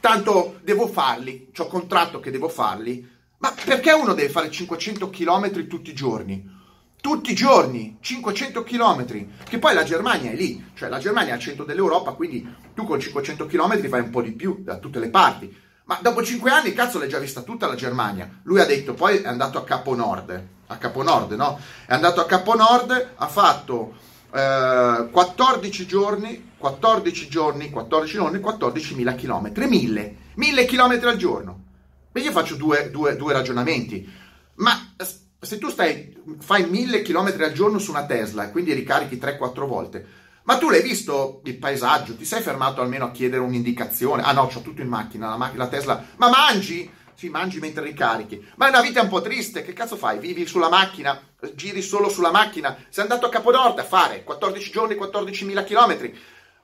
Tanto 0.00 0.60
devo 0.62 0.88
farli, 0.88 1.52
ho 1.54 1.66
contratto 1.66 2.20
che 2.20 2.30
devo 2.30 2.48
farli. 2.48 3.06
Ma 3.38 3.54
perché 3.64 3.92
uno 3.92 4.14
deve 4.14 4.30
fare 4.30 4.50
500 4.50 5.10
km 5.10 5.66
tutti 5.66 5.90
i 5.90 5.94
giorni? 5.94 6.54
Tutti 6.98 7.32
i 7.32 7.34
giorni, 7.34 7.98
500 8.00 8.62
km, 8.64 9.04
che 9.44 9.58
poi 9.58 9.74
la 9.74 9.84
Germania 9.84 10.30
è 10.30 10.34
lì, 10.34 10.70
cioè 10.74 10.88
la 10.88 10.98
Germania 10.98 11.32
è 11.32 11.34
al 11.34 11.40
centro 11.40 11.64
dell'Europa, 11.64 12.12
quindi 12.12 12.54
tu 12.74 12.84
con 12.84 12.98
500 12.98 13.44
km 13.44 13.88
fai 13.88 14.00
un 14.00 14.10
po' 14.10 14.22
di 14.22 14.32
più 14.32 14.62
da 14.62 14.78
tutte 14.78 14.98
le 14.98 15.10
parti. 15.10 15.54
Ma 15.84 15.98
dopo 16.00 16.24
5 16.24 16.50
anni, 16.50 16.72
cazzo, 16.72 16.98
l'hai 16.98 17.10
già 17.10 17.18
vista 17.18 17.42
tutta 17.42 17.66
la 17.66 17.74
Germania. 17.74 18.40
Lui 18.44 18.58
ha 18.58 18.64
detto, 18.64 18.94
poi 18.94 19.18
è 19.18 19.28
andato 19.28 19.58
a 19.58 19.64
Capo 19.64 19.94
Nord 19.94 20.54
a 20.68 20.76
Capo 20.78 21.02
Nord, 21.02 21.32
no? 21.32 21.58
È 21.86 21.94
andato 21.94 22.20
a 22.20 22.26
Capo 22.26 22.54
Nord, 22.54 23.10
ha 23.14 23.28
fatto 23.28 23.94
eh, 24.32 25.08
14 25.10 25.86
giorni, 25.86 26.52
14 26.56 27.28
giorni, 27.28 27.70
14 27.70 28.12
giorni, 28.12 28.38
14.000 28.38 29.14
km, 29.14 29.66
1000, 29.66 30.16
1000 30.34 30.64
km 30.64 31.06
al 31.06 31.16
giorno. 31.16 31.64
E 32.12 32.20
io 32.20 32.32
faccio 32.32 32.56
due, 32.56 32.90
due, 32.90 33.16
due 33.16 33.32
ragionamenti. 33.32 34.08
Ma 34.56 34.94
se 35.38 35.58
tu 35.58 35.68
stai, 35.68 36.16
fai 36.38 36.66
1000 36.66 37.02
km 37.02 37.34
al 37.40 37.52
giorno 37.52 37.78
su 37.78 37.90
una 37.90 38.06
Tesla, 38.06 38.50
quindi 38.50 38.72
ricarichi 38.72 39.16
3-4 39.16 39.66
volte, 39.66 40.06
ma 40.46 40.58
tu 40.58 40.70
l'hai 40.70 40.82
visto 40.82 41.40
il 41.44 41.56
paesaggio? 41.56 42.14
Ti 42.14 42.24
sei 42.24 42.40
fermato 42.40 42.80
almeno 42.80 43.06
a 43.06 43.10
chiedere 43.10 43.42
un'indicazione? 43.42 44.22
Ah 44.22 44.32
no, 44.32 44.42
ho 44.42 44.60
tutto 44.62 44.80
in 44.80 44.88
macchina, 44.88 45.28
la, 45.28 45.36
macchina, 45.36 45.64
la 45.64 45.70
Tesla. 45.70 46.04
Ma 46.16 46.28
mangi? 46.28 46.88
Sì, 47.16 47.30
mangi 47.30 47.60
mentre 47.60 47.82
ricarichi. 47.82 48.46
Ma 48.56 48.66
è 48.66 48.68
una 48.68 48.82
vita 48.82 49.00
un 49.00 49.08
po' 49.08 49.22
triste. 49.22 49.64
Che 49.64 49.72
cazzo 49.72 49.96
fai? 49.96 50.18
Vivi 50.18 50.46
sulla 50.46 50.68
macchina? 50.68 51.18
Giri 51.54 51.80
solo 51.80 52.10
sulla 52.10 52.30
macchina? 52.30 52.76
Sei 52.90 53.04
andato 53.04 53.24
a 53.24 53.30
Capodorte 53.30 53.80
a 53.80 53.84
fare 53.84 54.22
14 54.22 54.70
giorni, 54.70 54.96
14.000 54.96 55.64
km. 55.64 56.12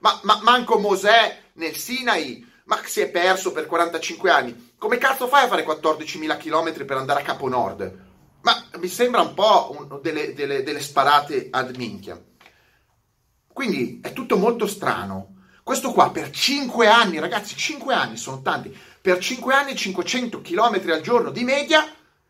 Ma, 0.00 0.20
ma 0.24 0.40
manco 0.42 0.78
Mosè 0.78 1.38
nel 1.54 1.74
Sinai, 1.74 2.46
ma 2.64 2.78
si 2.84 3.00
è 3.00 3.08
perso 3.08 3.52
per 3.52 3.66
45 3.66 4.30
anni. 4.30 4.72
Come 4.76 4.98
cazzo 4.98 5.26
fai 5.26 5.44
a 5.44 5.48
fare 5.48 5.64
14.000 5.64 6.36
km 6.36 6.84
per 6.84 6.98
andare 6.98 7.20
a 7.20 7.24
Capo 7.24 7.48
Nord? 7.48 8.10
Ma 8.42 8.62
mi 8.78 8.88
sembra 8.88 9.22
un 9.22 9.32
po' 9.32 9.74
un, 9.74 10.00
delle, 10.02 10.34
delle, 10.34 10.62
delle 10.62 10.82
sparate 10.82 11.48
ad 11.50 11.74
minchia. 11.76 12.22
Quindi 13.50 14.00
è 14.02 14.12
tutto 14.12 14.36
molto 14.36 14.66
strano. 14.66 15.28
Questo 15.62 15.92
qua 15.92 16.10
per 16.10 16.28
5 16.28 16.88
anni, 16.88 17.20
ragazzi, 17.20 17.56
5 17.56 17.94
anni 17.94 18.16
sono 18.16 18.42
tanti 18.42 18.76
per 19.02 19.18
5 19.18 19.52
anni 19.52 19.74
500 19.74 20.40
km 20.40 20.80
al 20.92 21.00
giorno 21.00 21.30
di 21.32 21.42
media, 21.42 21.84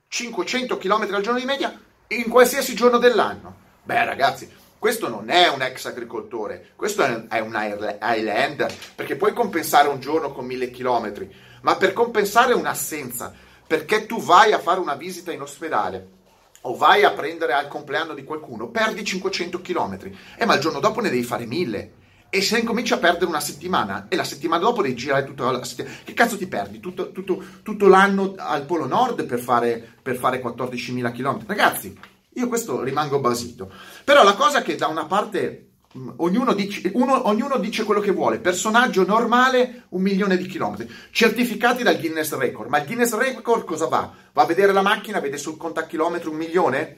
500 0.08 0.78
km 0.78 1.06
al 1.12 1.20
giorno 1.20 1.38
di 1.38 1.44
media 1.44 1.78
in 2.08 2.28
qualsiasi 2.30 2.74
giorno 2.74 2.96
dell'anno. 2.96 3.56
Beh 3.82 4.06
ragazzi, 4.06 4.50
questo 4.78 5.08
non 5.10 5.28
è 5.28 5.48
un 5.48 5.60
ex 5.60 5.84
agricoltore, 5.84 6.70
questo 6.74 7.04
è 7.28 7.40
un 7.40 7.54
Highlander, 8.00 8.74
perché 8.94 9.16
puoi 9.16 9.34
compensare 9.34 9.88
un 9.88 10.00
giorno 10.00 10.32
con 10.32 10.46
1000 10.46 10.70
km, 10.70 11.28
ma 11.60 11.76
per 11.76 11.92
compensare 11.92 12.54
un'assenza, 12.54 13.34
perché 13.66 14.06
tu 14.06 14.22
vai 14.22 14.52
a 14.52 14.58
fare 14.58 14.80
una 14.80 14.94
visita 14.94 15.30
in 15.30 15.42
ospedale 15.42 16.20
o 16.62 16.74
vai 16.74 17.04
a 17.04 17.12
prendere 17.12 17.52
al 17.52 17.68
compleanno 17.68 18.14
di 18.14 18.24
qualcuno, 18.24 18.68
perdi 18.68 19.04
500 19.04 19.60
km, 19.60 20.10
eh, 20.36 20.46
ma 20.46 20.54
il 20.54 20.60
giorno 20.60 20.80
dopo 20.80 21.02
ne 21.02 21.10
devi 21.10 21.22
fare 21.22 21.44
1000 21.44 21.92
e 22.34 22.40
se 22.40 22.58
incominci 22.58 22.94
a 22.94 22.96
perdere 22.96 23.26
una 23.26 23.40
settimana 23.40 24.06
e 24.08 24.16
la 24.16 24.24
settimana 24.24 24.62
dopo 24.62 24.80
devi 24.80 24.94
girare 24.94 25.26
tutta 25.26 25.50
la 25.50 25.62
settimana, 25.64 25.96
che 26.02 26.14
cazzo 26.14 26.38
ti 26.38 26.46
perdi? 26.46 26.80
Tutto, 26.80 27.12
tutto, 27.12 27.44
tutto 27.62 27.88
l'anno 27.88 28.32
al 28.38 28.64
Polo 28.64 28.86
Nord 28.86 29.26
per 29.26 29.38
fare, 29.38 29.96
per 30.00 30.16
fare 30.16 30.42
14.000 30.42 31.12
km? 31.12 31.44
Ragazzi, 31.44 31.94
io 32.32 32.48
questo 32.48 32.82
rimango 32.82 33.20
basito. 33.20 33.70
Però 34.02 34.24
la 34.24 34.32
cosa 34.32 34.62
che 34.62 34.76
da 34.76 34.86
una 34.86 35.04
parte 35.04 35.72
ognuno, 36.16 36.54
dice, 36.54 36.90
uno, 36.94 37.28
ognuno 37.28 37.58
dice 37.58 37.84
quello 37.84 38.00
che 38.00 38.12
vuole, 38.12 38.38
personaggio 38.38 39.04
normale 39.04 39.84
un 39.90 40.00
milione 40.00 40.38
di 40.38 40.46
chilometri, 40.46 40.90
certificati 41.10 41.82
dal 41.82 41.98
Guinness 41.98 42.34
Record, 42.34 42.70
ma 42.70 42.78
il 42.78 42.86
Guinness 42.86 43.12
Record 43.14 43.64
cosa 43.64 43.88
va? 43.88 44.10
Va 44.32 44.42
a 44.42 44.46
vedere 44.46 44.72
la 44.72 44.80
macchina, 44.80 45.20
vede 45.20 45.36
sul 45.36 45.58
contachilometro 45.58 46.30
un 46.30 46.36
milione? 46.38 46.96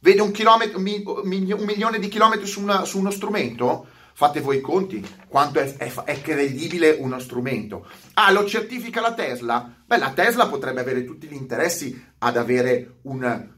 Vede 0.00 0.20
un, 0.20 0.30
un, 0.36 1.12
un 1.14 1.64
milione 1.64 1.98
di 1.98 2.08
chilometri 2.08 2.46
su, 2.46 2.60
una, 2.60 2.84
su 2.84 2.98
uno 2.98 3.10
strumento? 3.10 3.96
Fate 4.18 4.40
voi 4.40 4.56
i 4.56 4.60
conti 4.60 5.00
quanto 5.28 5.60
è, 5.60 5.76
è, 5.76 5.94
è, 6.02 6.20
credibile 6.20 6.90
uno 6.90 7.20
strumento. 7.20 7.86
Ah, 8.14 8.32
lo 8.32 8.44
certifica 8.46 9.00
la 9.00 9.14
Tesla? 9.14 9.72
Beh, 9.86 9.96
la 9.96 10.10
Tesla 10.10 10.48
potrebbe 10.48 10.80
avere 10.80 11.04
tutti 11.04 11.28
gli 11.28 11.34
interessi 11.34 12.04
ad 12.18 12.36
avere 12.36 12.96
un 13.02 13.48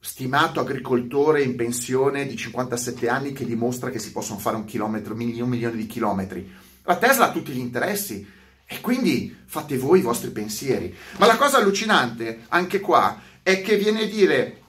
stimato 0.00 0.60
agricoltore 0.60 1.42
in 1.42 1.54
pensione 1.54 2.26
di 2.26 2.34
57 2.34 3.10
anni 3.10 3.32
che 3.32 3.44
dimostra 3.44 3.90
che 3.90 3.98
si 3.98 4.10
possono 4.10 4.38
fare 4.38 4.56
un 4.56 4.64
chilometro, 4.64 5.12
un 5.12 5.48
milione 5.50 5.76
di 5.76 5.86
chilometri. 5.86 6.50
La 6.84 6.96
Tesla 6.96 7.26
ha 7.26 7.32
tutti 7.32 7.52
gli 7.52 7.58
interessi 7.58 8.26
e 8.64 8.80
quindi 8.80 9.36
fate 9.44 9.76
voi 9.76 9.98
i 9.98 10.02
vostri 10.02 10.30
pensieri. 10.30 10.96
Ma 11.18 11.26
la 11.26 11.36
cosa 11.36 11.58
allucinante, 11.58 12.46
anche 12.48 12.80
qua, 12.80 13.20
è 13.42 13.60
che 13.60 13.76
viene 13.76 14.04
a 14.04 14.06
dire 14.06 14.62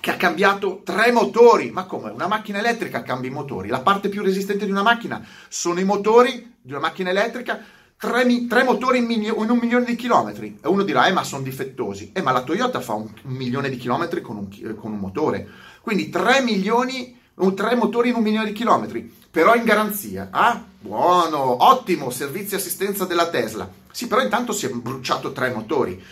che 0.00 0.10
ha 0.10 0.16
cambiato 0.16 0.82
tre 0.84 1.12
motori. 1.12 1.70
Ma 1.70 1.84
come? 1.84 2.10
Una 2.10 2.26
macchina 2.26 2.58
elettrica 2.58 3.02
cambia 3.02 3.30
i 3.30 3.32
motori. 3.32 3.68
La 3.68 3.80
parte 3.80 4.08
più 4.08 4.22
resistente 4.22 4.64
di 4.64 4.70
una 4.70 4.82
macchina 4.82 5.24
sono 5.48 5.80
i 5.80 5.84
motori 5.84 6.54
di 6.60 6.72
una 6.72 6.80
macchina 6.80 7.10
elettrica. 7.10 7.60
Tre, 7.98 8.46
tre 8.46 8.62
motori 8.62 8.98
in, 8.98 9.06
milio, 9.06 9.42
in, 9.42 9.50
un 9.50 9.58
milione 9.58 9.84
di 9.84 9.96
chilometri. 9.96 10.58
E 10.62 10.68
uno 10.68 10.82
dirà, 10.82 11.06
eh, 11.06 11.12
ma 11.12 11.24
sono 11.24 11.42
difettosi. 11.42 12.12
Eh, 12.12 12.22
ma 12.22 12.32
la 12.32 12.42
Toyota 12.42 12.80
fa 12.80 12.92
un, 12.92 13.08
un 13.22 13.32
milione 13.32 13.70
di 13.70 13.76
chilometri 13.76 14.20
con 14.20 14.36
un, 14.36 14.74
con 14.76 14.92
un, 14.92 14.98
motore. 14.98 15.48
Quindi 15.80 16.10
tre 16.10 16.42
milioni, 16.42 17.18
un, 17.36 17.54
tre 17.54 17.74
motori 17.74 18.10
in 18.10 18.16
un 18.16 18.22
milione 18.22 18.46
di 18.46 18.52
chilometri. 18.52 19.14
Però 19.30 19.54
in 19.54 19.64
garanzia. 19.64 20.28
Ah, 20.30 20.62
buono, 20.78 21.64
ottimo, 21.64 22.10
servizio 22.10 22.56
e 22.56 22.60
assistenza 22.60 23.06
della 23.06 23.28
Tesla. 23.28 23.68
Sì, 23.90 24.06
però 24.08 24.20
intanto 24.20 24.52
si 24.52 24.66
è 24.66 24.68
bruciato 24.68 25.32
tre 25.32 25.50
motori. 25.50 26.02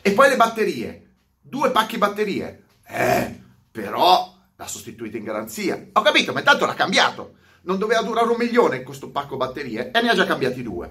E 0.00 0.12
poi 0.12 0.28
le 0.28 0.36
batterie. 0.36 1.06
Due 1.40 1.70
pacchi 1.70 1.98
batterie. 1.98 2.62
Eh, 2.94 3.40
però 3.70 4.34
l'ha 4.54 4.66
sostituita 4.66 5.16
in 5.16 5.24
garanzia. 5.24 5.82
Ho 5.92 6.02
capito, 6.02 6.32
ma 6.32 6.40
intanto 6.40 6.66
l'ha 6.66 6.74
cambiato. 6.74 7.36
Non 7.62 7.78
doveva 7.78 8.02
durare 8.02 8.28
un 8.28 8.36
milione 8.36 8.82
questo 8.82 9.08
pacco 9.10 9.38
batterie 9.38 9.90
e 9.90 10.02
ne 10.02 10.10
ha 10.10 10.14
già 10.14 10.26
cambiati 10.26 10.62
due. 10.62 10.90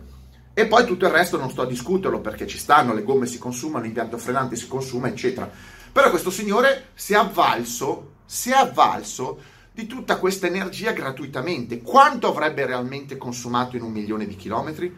E 0.53 0.65
poi 0.65 0.85
tutto 0.85 1.05
il 1.05 1.11
resto 1.11 1.37
non 1.37 1.51
sto 1.51 1.61
a 1.61 1.67
discuterlo 1.67 2.19
perché 2.19 2.47
ci 2.47 2.57
stanno, 2.57 2.93
le 2.93 3.03
gomme 3.03 3.27
si 3.27 3.37
consumano, 3.37 3.85
l'impianto 3.85 4.17
frenante 4.17 4.55
si 4.55 4.67
consuma, 4.67 5.07
eccetera. 5.07 5.49
Però 5.91 6.09
questo 6.09 6.31
signore 6.31 6.87
si 6.93 7.13
è 7.13 7.17
avvalso, 7.17 8.13
si 8.25 8.49
è 8.49 8.55
avvalso 8.55 9.39
di 9.71 9.85
tutta 9.85 10.17
questa 10.17 10.47
energia 10.47 10.91
gratuitamente. 10.91 11.81
Quanto 11.81 12.27
avrebbe 12.27 12.65
realmente 12.65 13.15
consumato 13.17 13.75
in 13.75 13.83
un 13.83 13.91
milione 13.91 14.25
di 14.25 14.35
chilometri? 14.35 14.93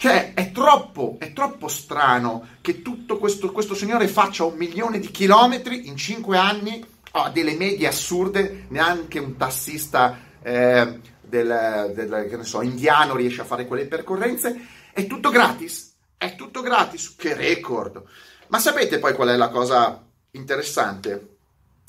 Cioè, 0.00 0.32
è 0.32 0.50
troppo, 0.50 1.16
è 1.18 1.34
troppo 1.34 1.68
strano 1.68 2.48
che 2.62 2.80
tutto 2.80 3.18
questo, 3.18 3.52
questo 3.52 3.74
signore 3.74 4.08
faccia 4.08 4.46
un 4.46 4.56
milione 4.56 4.98
di 4.98 5.10
chilometri 5.10 5.88
in 5.88 5.96
cinque 5.98 6.38
anni, 6.38 6.82
ha 7.10 7.24
oh, 7.24 7.28
delle 7.28 7.54
medie 7.54 7.86
assurde, 7.86 8.64
neanche 8.68 9.18
un 9.18 9.36
tassista 9.36 10.18
eh, 10.40 11.00
del, 11.20 11.92
del, 11.94 12.40
so, 12.44 12.62
indiano 12.62 13.14
riesce 13.14 13.42
a 13.42 13.44
fare 13.44 13.66
quelle 13.66 13.84
percorrenze. 13.84 14.58
È 14.90 15.06
tutto 15.06 15.28
gratis, 15.28 15.94
è 16.16 16.34
tutto 16.34 16.62
gratis, 16.62 17.14
che 17.14 17.34
record! 17.34 18.02
Ma 18.46 18.58
sapete 18.58 18.98
poi 19.00 19.12
qual 19.12 19.28
è 19.28 19.36
la 19.36 19.50
cosa 19.50 20.02
interessante? 20.30 21.36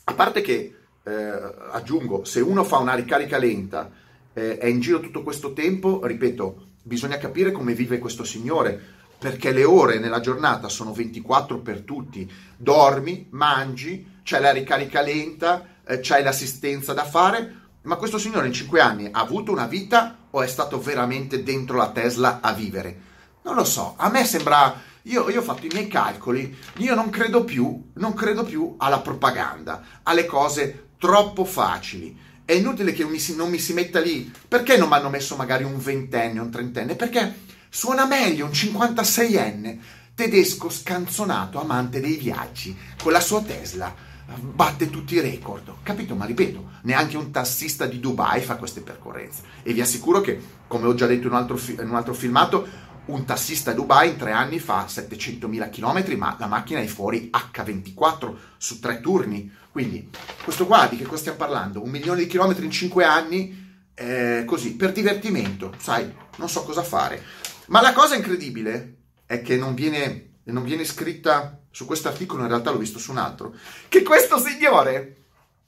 A 0.03 0.13
parte 0.13 0.41
che, 0.41 0.75
eh, 1.01 1.41
aggiungo, 1.71 2.25
se 2.25 2.41
uno 2.41 2.65
fa 2.65 2.77
una 2.79 2.93
ricarica 2.93 3.37
lenta, 3.37 3.89
eh, 4.33 4.57
è 4.57 4.65
in 4.65 4.81
giro 4.81 4.99
tutto 4.99 5.23
questo 5.23 5.53
tempo, 5.53 6.05
ripeto, 6.05 6.65
bisogna 6.81 7.17
capire 7.17 7.51
come 7.51 7.73
vive 7.73 7.99
questo 7.99 8.23
signore, 8.23 8.99
perché 9.17 9.51
le 9.51 9.63
ore 9.63 9.99
nella 9.99 10.19
giornata 10.19 10.67
sono 10.67 10.93
24 10.93 11.59
per 11.59 11.81
tutti. 11.81 12.29
Dormi, 12.57 13.27
mangi, 13.31 14.19
c'è 14.23 14.39
la 14.39 14.51
ricarica 14.51 15.01
lenta, 15.01 15.65
eh, 15.85 15.99
c'hai 16.01 16.23
l'assistenza 16.23 16.93
da 16.93 17.05
fare, 17.05 17.59
ma 17.83 17.97
questo 17.97 18.17
signore 18.17 18.47
in 18.47 18.53
5 18.53 18.79
anni 18.79 19.09
ha 19.11 19.19
avuto 19.19 19.51
una 19.51 19.67
vita 19.67 20.17
o 20.31 20.41
è 20.41 20.47
stato 20.47 20.79
veramente 20.79 21.43
dentro 21.43 21.77
la 21.77 21.91
Tesla 21.91 22.39
a 22.41 22.53
vivere? 22.53 22.99
Non 23.43 23.55
lo 23.55 23.63
so, 23.63 23.93
a 23.97 24.09
me 24.09 24.25
sembra... 24.25 24.89
Io, 25.05 25.27
io, 25.31 25.39
ho 25.39 25.43
fatto 25.43 25.65
i 25.65 25.71
miei 25.73 25.87
calcoli, 25.87 26.55
io 26.77 26.93
non 26.93 27.09
credo 27.09 27.43
più, 27.43 27.89
non 27.95 28.13
credo 28.13 28.43
più 28.43 28.75
alla 28.77 28.99
propaganda, 28.99 29.83
alle 30.03 30.27
cose 30.27 30.89
troppo 30.99 31.43
facili 31.43 32.15
è 32.45 32.53
inutile 32.53 32.93
che 32.93 33.03
non 33.35 33.49
mi 33.49 33.59
si 33.59 33.73
metta 33.73 33.99
lì. 33.99 34.31
Perché 34.47 34.77
non 34.77 34.89
mi 34.89 34.95
hanno 34.95 35.09
messo 35.09 35.35
magari 35.35 35.63
un 35.63 35.77
ventenne, 35.77 36.39
un 36.39 36.51
trentenne? 36.51 36.95
Perché 36.95 37.33
suona 37.69 38.05
meglio 38.05 38.45
un 38.45 38.51
56enne 38.51 39.77
tedesco 40.13 40.69
scanzonato, 40.69 41.59
amante 41.59 41.99
dei 41.99 42.15
viaggi, 42.15 42.77
con 43.01 43.11
la 43.11 43.21
sua 43.21 43.41
Tesla, 43.41 43.93
batte 44.39 44.89
tutti 44.89 45.15
i 45.15 45.19
record. 45.19 45.73
Capito? 45.83 46.15
Ma 46.15 46.25
ripeto, 46.25 46.69
neanche 46.83 47.17
un 47.17 47.31
tassista 47.31 47.85
di 47.85 47.99
Dubai 47.99 48.41
fa 48.41 48.55
queste 48.55 48.81
percorrenze. 48.81 49.41
E 49.63 49.73
vi 49.73 49.81
assicuro 49.81 50.21
che, 50.21 50.39
come 50.67 50.87
ho 50.87 50.93
già 50.93 51.07
detto 51.07 51.27
in 51.27 51.33
un 51.33 51.39
altro, 51.39 51.57
fi- 51.57 51.73
in 51.73 51.89
un 51.89 51.95
altro 51.95 52.13
filmato, 52.13 52.67
un 53.11 53.25
tassista 53.25 53.71
a 53.71 53.73
Dubai 53.73 54.09
in 54.09 54.17
tre 54.17 54.31
anni 54.31 54.59
fa 54.59 54.85
700.000 54.85 55.69
km, 55.69 56.17
ma 56.17 56.35
la 56.39 56.47
macchina 56.47 56.79
è 56.79 56.85
fuori 56.85 57.29
H24 57.31 58.35
su 58.57 58.79
tre 58.79 59.01
turni. 59.01 59.51
Quindi, 59.71 60.09
questo 60.43 60.65
qua 60.65 60.87
di 60.87 60.97
che 60.97 61.03
cosa 61.03 61.17
stiamo 61.17 61.37
parlando? 61.37 61.83
Un 61.83 61.89
milione 61.89 62.21
di 62.21 62.27
chilometri 62.27 62.65
in 62.65 62.71
cinque 62.71 63.03
anni, 63.03 63.89
eh, 63.93 64.43
così, 64.45 64.75
per 64.75 64.91
divertimento, 64.91 65.73
sai, 65.77 66.13
non 66.37 66.49
so 66.49 66.63
cosa 66.63 66.83
fare. 66.83 67.23
Ma 67.67 67.81
la 67.81 67.93
cosa 67.93 68.15
incredibile 68.15 68.95
è 69.25 69.41
che 69.41 69.55
non 69.55 69.73
viene, 69.73 70.39
non 70.43 70.63
viene 70.63 70.83
scritta 70.83 71.61
su 71.71 71.85
questo 71.85 72.09
articolo, 72.09 72.41
in 72.41 72.49
realtà 72.49 72.71
l'ho 72.71 72.77
visto 72.77 72.99
su 72.99 73.11
un 73.11 73.17
altro, 73.17 73.55
che 73.87 74.03
questo 74.03 74.37
signore, 74.39 75.23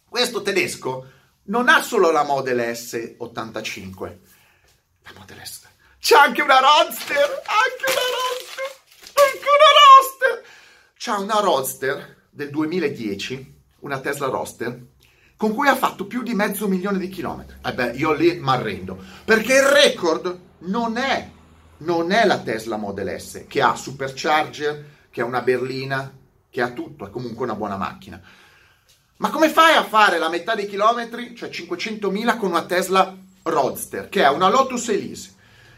questo 0.10 0.42
tedesco, 0.42 1.08
non 1.44 1.70
ha 1.70 1.82
solo 1.82 2.12
la 2.12 2.24
Model 2.24 2.76
S 2.76 3.16
85, 3.18 4.20
la 5.04 5.12
Model 5.18 5.42
S, 5.46 5.63
c'è 6.04 6.18
anche 6.18 6.42
una 6.42 6.60
Roadster, 6.60 7.16
anche 7.16 7.86
una 7.88 8.04
Roadster, 8.12 8.72
anche 9.14 9.48
una 9.56 9.72
Roadster, 9.80 10.44
c'ha 10.98 11.18
una 11.18 11.40
Roadster 11.40 12.26
del 12.30 12.50
2010 12.50 13.62
una 13.80 14.02
Tesla 14.02 14.28
Roadster 14.28 14.82
con 15.38 15.54
cui 15.54 15.70
ha 15.70 15.78
fatto 15.78 16.06
più 16.06 16.22
di 16.22 16.34
mezzo 16.34 16.68
milione 16.68 16.98
di 16.98 17.08
chilometri. 17.08 17.56
E 17.64 17.70
eh 17.70 17.74
beh, 17.74 17.92
io 17.92 18.12
lì 18.12 18.38
mi 18.38 18.50
arrendo, 18.50 19.02
perché 19.24 19.54
il 19.54 19.64
record 19.64 20.40
non 20.60 20.98
è, 20.98 21.30
non 21.78 22.12
è 22.12 22.26
la 22.26 22.40
Tesla 22.40 22.76
Model 22.76 23.18
S, 23.18 23.46
che 23.48 23.62
ha 23.62 23.74
supercharger, 23.74 24.86
che 25.10 25.22
ha 25.22 25.26
una 25.26 25.42
berlina, 25.42 26.14
che 26.50 26.62
ha 26.62 26.72
tutto, 26.72 27.08
è 27.08 27.12
comunque 27.12 27.46
una 27.46 27.56
buona 27.56 27.78
macchina. 27.78 28.22
Ma 29.18 29.30
come 29.30 29.48
fai 29.48 29.76
a 29.76 29.86
fare 29.86 30.18
la 30.18 30.28
metà 30.28 30.54
dei 30.54 30.68
chilometri, 30.68 31.34
cioè 31.34 31.48
500.000, 31.48 32.38
con 32.38 32.50
una 32.50 32.66
Tesla 32.66 33.16
Roadster, 33.44 34.10
che 34.10 34.22
è 34.22 34.30
una 34.30 34.50
Lotus 34.50 34.90
Elise? 34.90 35.33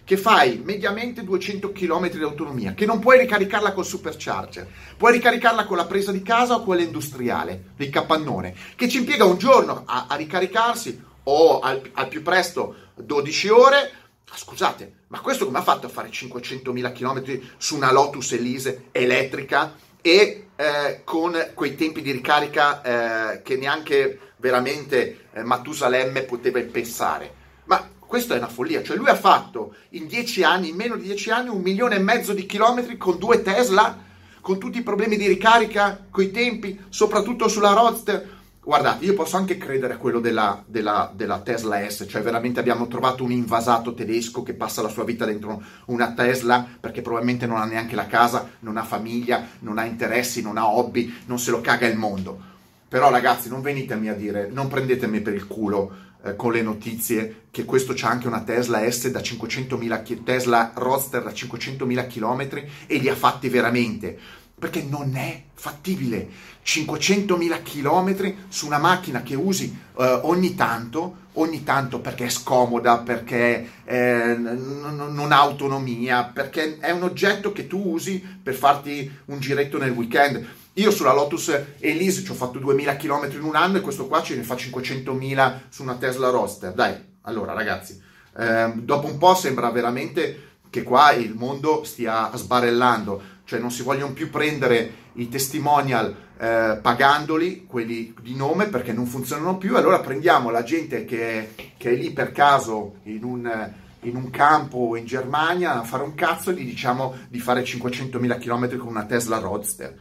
Che 0.06 0.18
fai 0.18 0.62
mediamente 0.64 1.24
200 1.24 1.72
km 1.72 2.12
di 2.12 2.22
autonomia, 2.22 2.76
che 2.76 2.86
non 2.86 3.00
puoi 3.00 3.18
ricaricarla 3.18 3.74
col 3.74 3.86
supercharger, 3.86 4.68
puoi 4.96 5.14
ricaricarla 5.14 5.66
con 5.66 5.78
la 5.78 5.86
presa 5.86 6.12
di 6.12 6.22
casa 6.22 6.54
o 6.54 6.64
quella 6.64 6.84
industriale, 6.84 7.72
il 7.78 7.90
capannone, 7.90 8.56
che 8.76 8.88
ci 8.88 9.00
impiega 9.00 9.26
un 9.26 9.40
giorno 9.40 9.82
a, 9.86 10.06
a 10.08 10.16
ricaricarsi 10.16 11.04
o 11.24 11.60
al, 11.60 11.82
al, 11.94 12.08
più 12.08 12.22
presto 12.22 12.76
12 12.96 13.50
ore. 13.50 13.92
Scusate, 14.32 14.94
ma 15.08 15.22
questo 15.22 15.46
come 15.46 15.58
ha 15.58 15.64
fatto 15.64 15.88
a 15.88 15.90
fare 15.90 16.10
500.000 16.10 16.94
km 16.94 17.42
su 17.58 17.76
una 17.76 17.92
Lotus 17.92 18.34
Elise 18.34 18.90
elettrica 18.92 19.76
e 20.02 20.48
eh, 20.56 21.02
con 21.04 21.52
quei 21.56 21.76
tempi 21.76 22.04
di 22.04 22.12
ricarica 22.12 23.34
eh, 23.34 23.42
che 23.42 23.56
neanche 23.56 24.20
veramente 24.38 25.30
eh, 25.34 25.42
Matusalemme 25.42 26.24
poteva 26.24 26.62
pensare? 26.62 27.44
Ma 27.66 27.90
questa 28.08 28.36
è 28.36 28.38
una 28.38 28.48
follia, 28.48 28.84
cioè 28.84 28.98
lui 28.98 29.10
ha 29.10 29.16
fatto 29.16 29.76
in 29.90 30.08
dieci 30.08 30.44
anni, 30.44 30.70
in 30.70 30.76
meno 30.76 30.96
di 30.96 31.04
dieci 31.04 31.32
anni, 31.32 31.50
un 31.50 31.62
milione 31.62 31.96
e 31.96 32.00
mezzo 32.00 32.34
di 32.34 32.46
chilometri 32.46 32.98
con 32.98 33.18
due 33.18 33.42
Tesla, 33.42 34.04
con 34.42 34.60
tutti 34.60 34.78
i 34.78 34.84
problemi 34.84 35.18
di 35.18 35.28
ricarica, 35.28 36.06
coi 36.12 36.30
tempi, 36.30 36.80
soprattutto 36.90 37.48
sulla 37.48 37.74
Roadster. 37.74 38.34
Guardate, 38.64 39.06
io 39.06 39.14
posso 39.14 39.38
anche 39.38 39.58
credere 39.58 39.94
a 39.94 39.98
quello 39.98 40.20
della, 40.20 40.64
della, 40.66 41.12
della, 41.14 41.40
Tesla 41.40 41.88
S, 41.88 42.06
cioè 42.08 42.22
veramente 42.22 42.60
abbiamo 42.60 42.88
trovato 42.88 43.24
un 43.24 43.32
invasato 43.32 43.94
tedesco 43.94 44.44
che 44.44 44.54
passa 44.54 44.82
la 44.82 44.90
sua 44.90 45.04
vita 45.04 45.26
dentro 45.26 45.62
una 45.86 46.14
Tesla 46.14 46.66
perché 46.80 47.02
probabilmente 47.02 47.46
non 47.46 47.58
ha 47.58 47.66
neanche 47.66 47.96
la 47.96 48.08
casa, 48.08 48.50
non 48.60 48.78
ha 48.78 48.84
famiglia, 48.84 49.46
non 49.60 49.78
ha 49.78 49.86
interessi, 49.86 50.42
non 50.42 50.58
ha 50.58 50.68
hobby, 50.68 51.12
non 51.26 51.38
se 51.38 51.52
lo 51.52 51.62
caga 51.62 51.88
il 51.88 51.98
mondo. 51.98 52.54
Però 52.88 53.10
ragazzi, 53.10 53.50
non 53.50 53.62
venitemi 53.62 54.10
a 54.10 54.14
dire, 54.14 54.48
non 54.52 54.68
prendetemi 54.68 55.22
per 55.22 55.34
il 55.34 55.48
culo 55.48 56.05
eh, 56.26 56.36
con 56.36 56.52
le 56.52 56.62
notizie 56.62 57.44
che 57.52 57.66
questo 57.66 57.94
c'ha 57.96 58.10
anche 58.10 58.28
una 58.28 58.42
Tesla 58.42 58.90
S 58.90 59.10
da 59.10 59.20
500.000 59.20 60.24
Tesla 60.24 60.72
Roadster 60.74 61.24
da 61.24 61.32
500.000 61.32 62.08
km 62.08 62.66
e 62.88 62.98
li 62.98 63.10
ha 63.10 63.16
fatti 63.16 63.48
veramente 63.48 64.18
perché 64.58 64.84
non 64.84 65.16
è 65.16 65.44
fattibile. 65.54 66.28
500.000 66.66 67.62
km 67.62 68.36
su 68.48 68.66
una 68.66 68.80
macchina 68.80 69.22
che 69.22 69.36
usi 69.36 69.78
eh, 69.98 70.20
ogni 70.24 70.56
tanto 70.56 71.24
ogni 71.34 71.64
tanto 71.64 72.00
perché 72.00 72.26
è 72.26 72.30
scomoda 72.30 73.00
perché 73.00 73.70
eh, 73.84 74.36
non 74.36 75.28
ha 75.32 75.38
autonomia 75.38 76.24
perché 76.24 76.80
è 76.80 76.90
un 76.92 77.04
oggetto 77.04 77.52
che 77.52 77.68
tu 77.68 77.92
usi 77.94 78.24
per 78.42 78.56
farti 78.56 79.12
un 79.26 79.40
giretto 79.40 79.78
nel 79.78 79.92
weekend 79.92 80.48
io 80.78 80.92
sulla 80.92 81.14
Lotus 81.14 81.58
Elise 81.80 82.24
ci 82.24 82.32
ho 82.32 82.34
fatto 82.34 82.60
2000 82.60 82.96
km 82.98 83.30
in 83.32 83.44
un 83.44 83.56
anno 83.56 83.78
e 83.78 83.82
questo 83.82 84.08
qua 84.08 84.22
ce 84.22 84.36
ne 84.36 84.44
fa 84.44 84.56
500.000 84.56 85.60
su 85.70 85.84
una 85.84 85.96
Tesla 85.96 86.30
Roadster. 86.30 86.74
Dai, 86.74 86.94
allora 87.22 87.54
ragazzi, 87.54 88.02
eh, 88.38 88.72
dopo 88.76 89.08
un 89.08 89.18
po' 89.18 89.36
sembra 89.36 89.70
veramente 89.72 90.54
che 90.70 90.84
qua 90.84 91.14
il 91.14 91.34
mondo 91.34 91.84
stia 91.86 92.30
sbarellando, 92.36 93.22
cioè 93.46 93.60
non 93.60 93.72
si 93.72 93.84
vogliono 93.84 94.12
più 94.12 94.30
prendere 94.30 95.04
i 95.14 95.30
testimonial 95.30 96.14
eh, 96.38 96.80
pagandoli, 96.82 97.66
quelli 97.66 98.14
di 98.22 98.36
nome, 98.36 98.68
perché 98.68 98.92
non 98.92 99.06
funzionano 99.06 99.58
più, 99.58 99.78
allora 99.78 100.02
prendiamo 100.02 100.50
la 100.50 100.64
gente 100.64 101.06
che 101.06 101.52
che 101.86 101.92
è 101.92 101.96
lì 101.96 102.12
per 102.12 102.32
caso 102.32 102.96
in 103.04 103.24
un, 103.24 103.72
in 104.02 104.16
un 104.16 104.32
campo 104.32 104.96
in 104.96 105.06
Germania 105.06 105.80
a 105.80 105.84
fare 105.84 106.02
un 106.02 106.16
cazzo 106.16 106.50
e 106.50 106.56
gli 106.56 106.66
diciamo 106.66 107.14
di 107.30 107.40
fare 107.40 107.64
500.000 107.64 108.40
km 108.40 108.78
con 108.78 108.88
una 108.88 109.06
Tesla 109.06 109.38
Roadster 109.38 109.96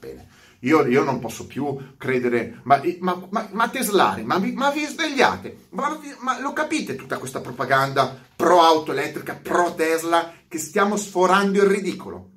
bene. 0.00 0.28
Io, 0.60 0.84
io, 0.86 1.04
non 1.04 1.20
posso 1.20 1.46
più 1.46 1.94
credere, 1.96 2.60
ma, 2.64 2.82
ma, 2.98 3.26
ma, 3.30 3.48
ma 3.52 3.68
teslari, 3.68 4.24
ma, 4.24 4.38
vi 4.38 4.84
svegliate, 4.84 5.68
ma, 5.70 5.98
ma, 6.18 6.38
lo 6.40 6.52
capite 6.52 6.96
tutta 6.96 7.16
questa 7.16 7.40
propaganda 7.40 8.14
pro 8.36 8.60
auto 8.60 8.92
elettrica, 8.92 9.38
pro 9.40 9.74
Tesla, 9.74 10.32
che 10.48 10.58
stiamo 10.58 10.96
sforando 10.96 11.62
il 11.62 11.68
ridicolo. 11.68 12.28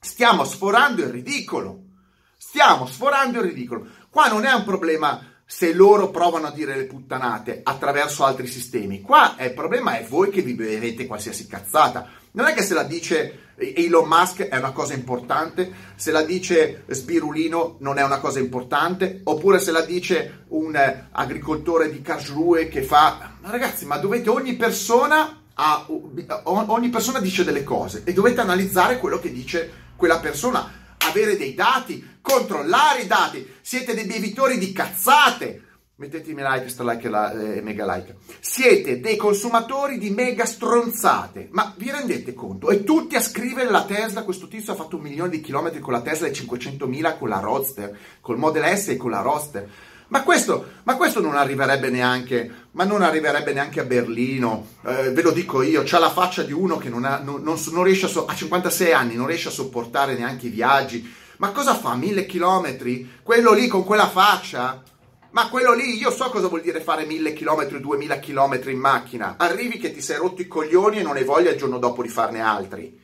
Stiamo 0.00 0.44
sforando 0.44 1.02
il 1.02 1.10
ridicolo. 1.10 1.82
Stiamo 2.36 2.86
sforando 2.86 3.38
il 3.38 3.44
ridicolo. 3.44 3.86
Qua 4.10 4.28
non 4.28 4.44
è 4.44 4.52
un 4.52 4.64
problema 4.64 5.20
se 5.50 5.72
loro 5.72 6.10
provano 6.10 6.48
a 6.48 6.52
dire 6.52 6.76
le 6.76 6.84
puttanate 6.84 7.60
attraverso 7.62 8.24
altri 8.24 8.46
sistemi. 8.46 9.00
Qua 9.00 9.36
il 9.40 9.54
problema 9.54 9.98
è 9.98 10.04
voi 10.04 10.30
che 10.30 10.42
vi 10.42 10.54
bevete 10.54 11.06
qualsiasi 11.06 11.46
cazzata. 11.46 12.08
Non 12.38 12.46
è 12.46 12.54
che 12.54 12.62
se 12.62 12.72
la 12.72 12.84
dice 12.84 13.46
Elon 13.56 14.06
Musk 14.06 14.42
è 14.42 14.56
una 14.56 14.70
cosa 14.70 14.94
importante, 14.94 15.72
se 15.96 16.12
la 16.12 16.22
dice 16.22 16.84
Sbirulino 16.86 17.78
non 17.80 17.98
è 17.98 18.04
una 18.04 18.20
cosa 18.20 18.38
importante, 18.38 19.22
oppure 19.24 19.58
se 19.58 19.72
la 19.72 19.80
dice 19.80 20.44
un 20.50 20.76
agricoltore 21.10 21.90
di 21.90 22.00
Karlsruhe 22.00 22.68
che 22.68 22.82
fa... 22.84 23.32
Ma 23.40 23.50
ragazzi, 23.50 23.86
ma 23.86 23.96
dovete 23.96 24.30
ogni 24.30 24.54
persona, 24.54 25.42
ha, 25.52 25.86
ogni 26.44 26.90
persona 26.90 27.18
dice 27.18 27.42
delle 27.42 27.64
cose 27.64 28.02
e 28.04 28.12
dovete 28.12 28.40
analizzare 28.40 28.98
quello 28.98 29.18
che 29.18 29.32
dice 29.32 29.72
quella 29.96 30.20
persona, 30.20 30.94
avere 31.08 31.36
dei 31.36 31.54
dati, 31.54 32.18
controllare 32.20 33.00
i 33.00 33.08
dati. 33.08 33.54
Siete 33.60 33.94
dei 33.94 34.04
bevitori 34.04 34.58
di 34.58 34.72
cazzate 34.72 35.62
Mettetemi 36.00 36.42
like, 36.46 36.68
sta 36.68 36.84
like 36.84 37.08
e 37.08 37.56
eh, 37.56 37.60
mega 37.60 37.84
like. 37.84 38.18
Siete 38.38 39.00
dei 39.00 39.16
consumatori 39.16 39.98
di 39.98 40.10
mega 40.10 40.44
stronzate, 40.44 41.48
ma 41.50 41.74
vi 41.76 41.90
rendete 41.90 42.34
conto? 42.34 42.70
E 42.70 42.84
tutti 42.84 43.16
a 43.16 43.20
scrivere 43.20 43.68
la 43.68 43.84
Tesla, 43.84 44.22
questo 44.22 44.46
tizio 44.46 44.72
ha 44.72 44.76
fatto 44.76 44.94
un 44.94 45.02
milione 45.02 45.30
di 45.30 45.40
chilometri 45.40 45.80
con 45.80 45.92
la 45.92 46.00
Tesla 46.00 46.28
e 46.28 46.32
500.000 46.32 47.18
con 47.18 47.28
la 47.28 47.40
Roadster, 47.40 47.98
col 48.20 48.38
Model 48.38 48.78
S 48.78 48.90
e 48.90 48.96
con 48.96 49.10
la 49.10 49.22
Roadster. 49.22 49.68
Ma 50.06 50.22
questo, 50.22 50.66
ma 50.84 50.94
questo 50.96 51.20
non 51.20 51.34
arriverebbe 51.34 51.90
neanche, 51.90 52.48
ma 52.70 52.84
non 52.84 53.02
arriverebbe 53.02 53.52
neanche 53.52 53.80
a 53.80 53.84
Berlino, 53.84 54.68
eh, 54.86 55.10
ve 55.10 55.22
lo 55.22 55.32
dico 55.32 55.62
io, 55.62 55.82
c'ha 55.84 55.98
la 55.98 56.12
faccia 56.12 56.44
di 56.44 56.52
uno 56.52 56.76
che 56.76 56.90
non, 56.90 57.06
ha, 57.06 57.18
non, 57.18 57.42
non, 57.42 57.60
non 57.72 57.82
riesce 57.82 58.06
a, 58.06 58.08
so- 58.08 58.26
a 58.26 58.36
56 58.36 58.92
anni, 58.92 59.16
non 59.16 59.26
riesce 59.26 59.48
a 59.48 59.50
sopportare 59.50 60.16
neanche 60.16 60.46
i 60.46 60.50
viaggi. 60.50 61.12
Ma 61.38 61.50
cosa 61.50 61.74
fa? 61.74 61.96
Mille 61.96 62.24
chilometri? 62.24 63.18
Quello 63.20 63.52
lì 63.52 63.66
con 63.66 63.82
quella 63.82 64.08
faccia? 64.08 64.80
Ma 65.30 65.50
quello 65.50 65.74
lì, 65.74 65.96
io 65.96 66.10
so 66.10 66.30
cosa 66.30 66.48
vuol 66.48 66.62
dire 66.62 66.80
fare 66.80 67.04
mille 67.04 67.34
chilometri, 67.34 67.80
duemila 67.80 68.18
chilometri 68.18 68.72
in 68.72 68.78
macchina. 68.78 69.34
Arrivi 69.36 69.78
che 69.78 69.92
ti 69.92 70.00
sei 70.00 70.16
rotto 70.16 70.40
i 70.40 70.48
coglioni 70.48 70.98
e 70.98 71.02
non 71.02 71.16
hai 71.16 71.24
voglia 71.24 71.50
il 71.50 71.58
giorno 71.58 71.78
dopo 71.78 72.02
di 72.02 72.08
farne 72.08 72.40
altri. 72.40 72.98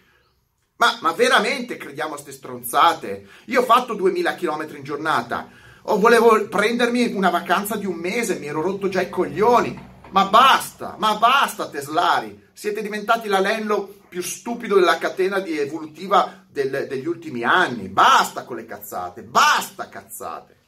Ma, 0.76 0.98
ma 1.02 1.12
veramente 1.12 1.76
crediamo 1.76 2.10
a 2.10 2.12
queste 2.14 2.32
stronzate? 2.32 3.28
Io 3.46 3.60
ho 3.60 3.64
fatto 3.64 3.94
2000 3.94 4.34
chilometri 4.34 4.78
in 4.78 4.84
giornata. 4.84 5.48
O 5.82 5.98
volevo 5.98 6.48
prendermi 6.48 7.12
una 7.12 7.28
vacanza 7.28 7.76
di 7.76 7.84
un 7.84 7.96
mese, 7.96 8.38
mi 8.38 8.46
ero 8.46 8.62
rotto 8.62 8.88
già 8.88 9.02
i 9.02 9.10
coglioni. 9.10 9.92
Ma 10.10 10.24
basta, 10.24 10.96
ma 10.98 11.16
basta 11.16 11.68
Teslari. 11.68 12.48
Siete 12.54 12.80
diventati 12.80 13.28
l'anello 13.28 14.00
più 14.08 14.22
stupido 14.22 14.76
della 14.76 14.96
catena 14.96 15.40
di 15.40 15.58
evolutiva 15.58 16.44
del, 16.48 16.86
degli 16.88 17.06
ultimi 17.06 17.42
anni. 17.42 17.88
Basta 17.88 18.44
con 18.44 18.56
le 18.56 18.64
cazzate, 18.64 19.22
basta 19.22 19.88
cazzate. 19.88 20.62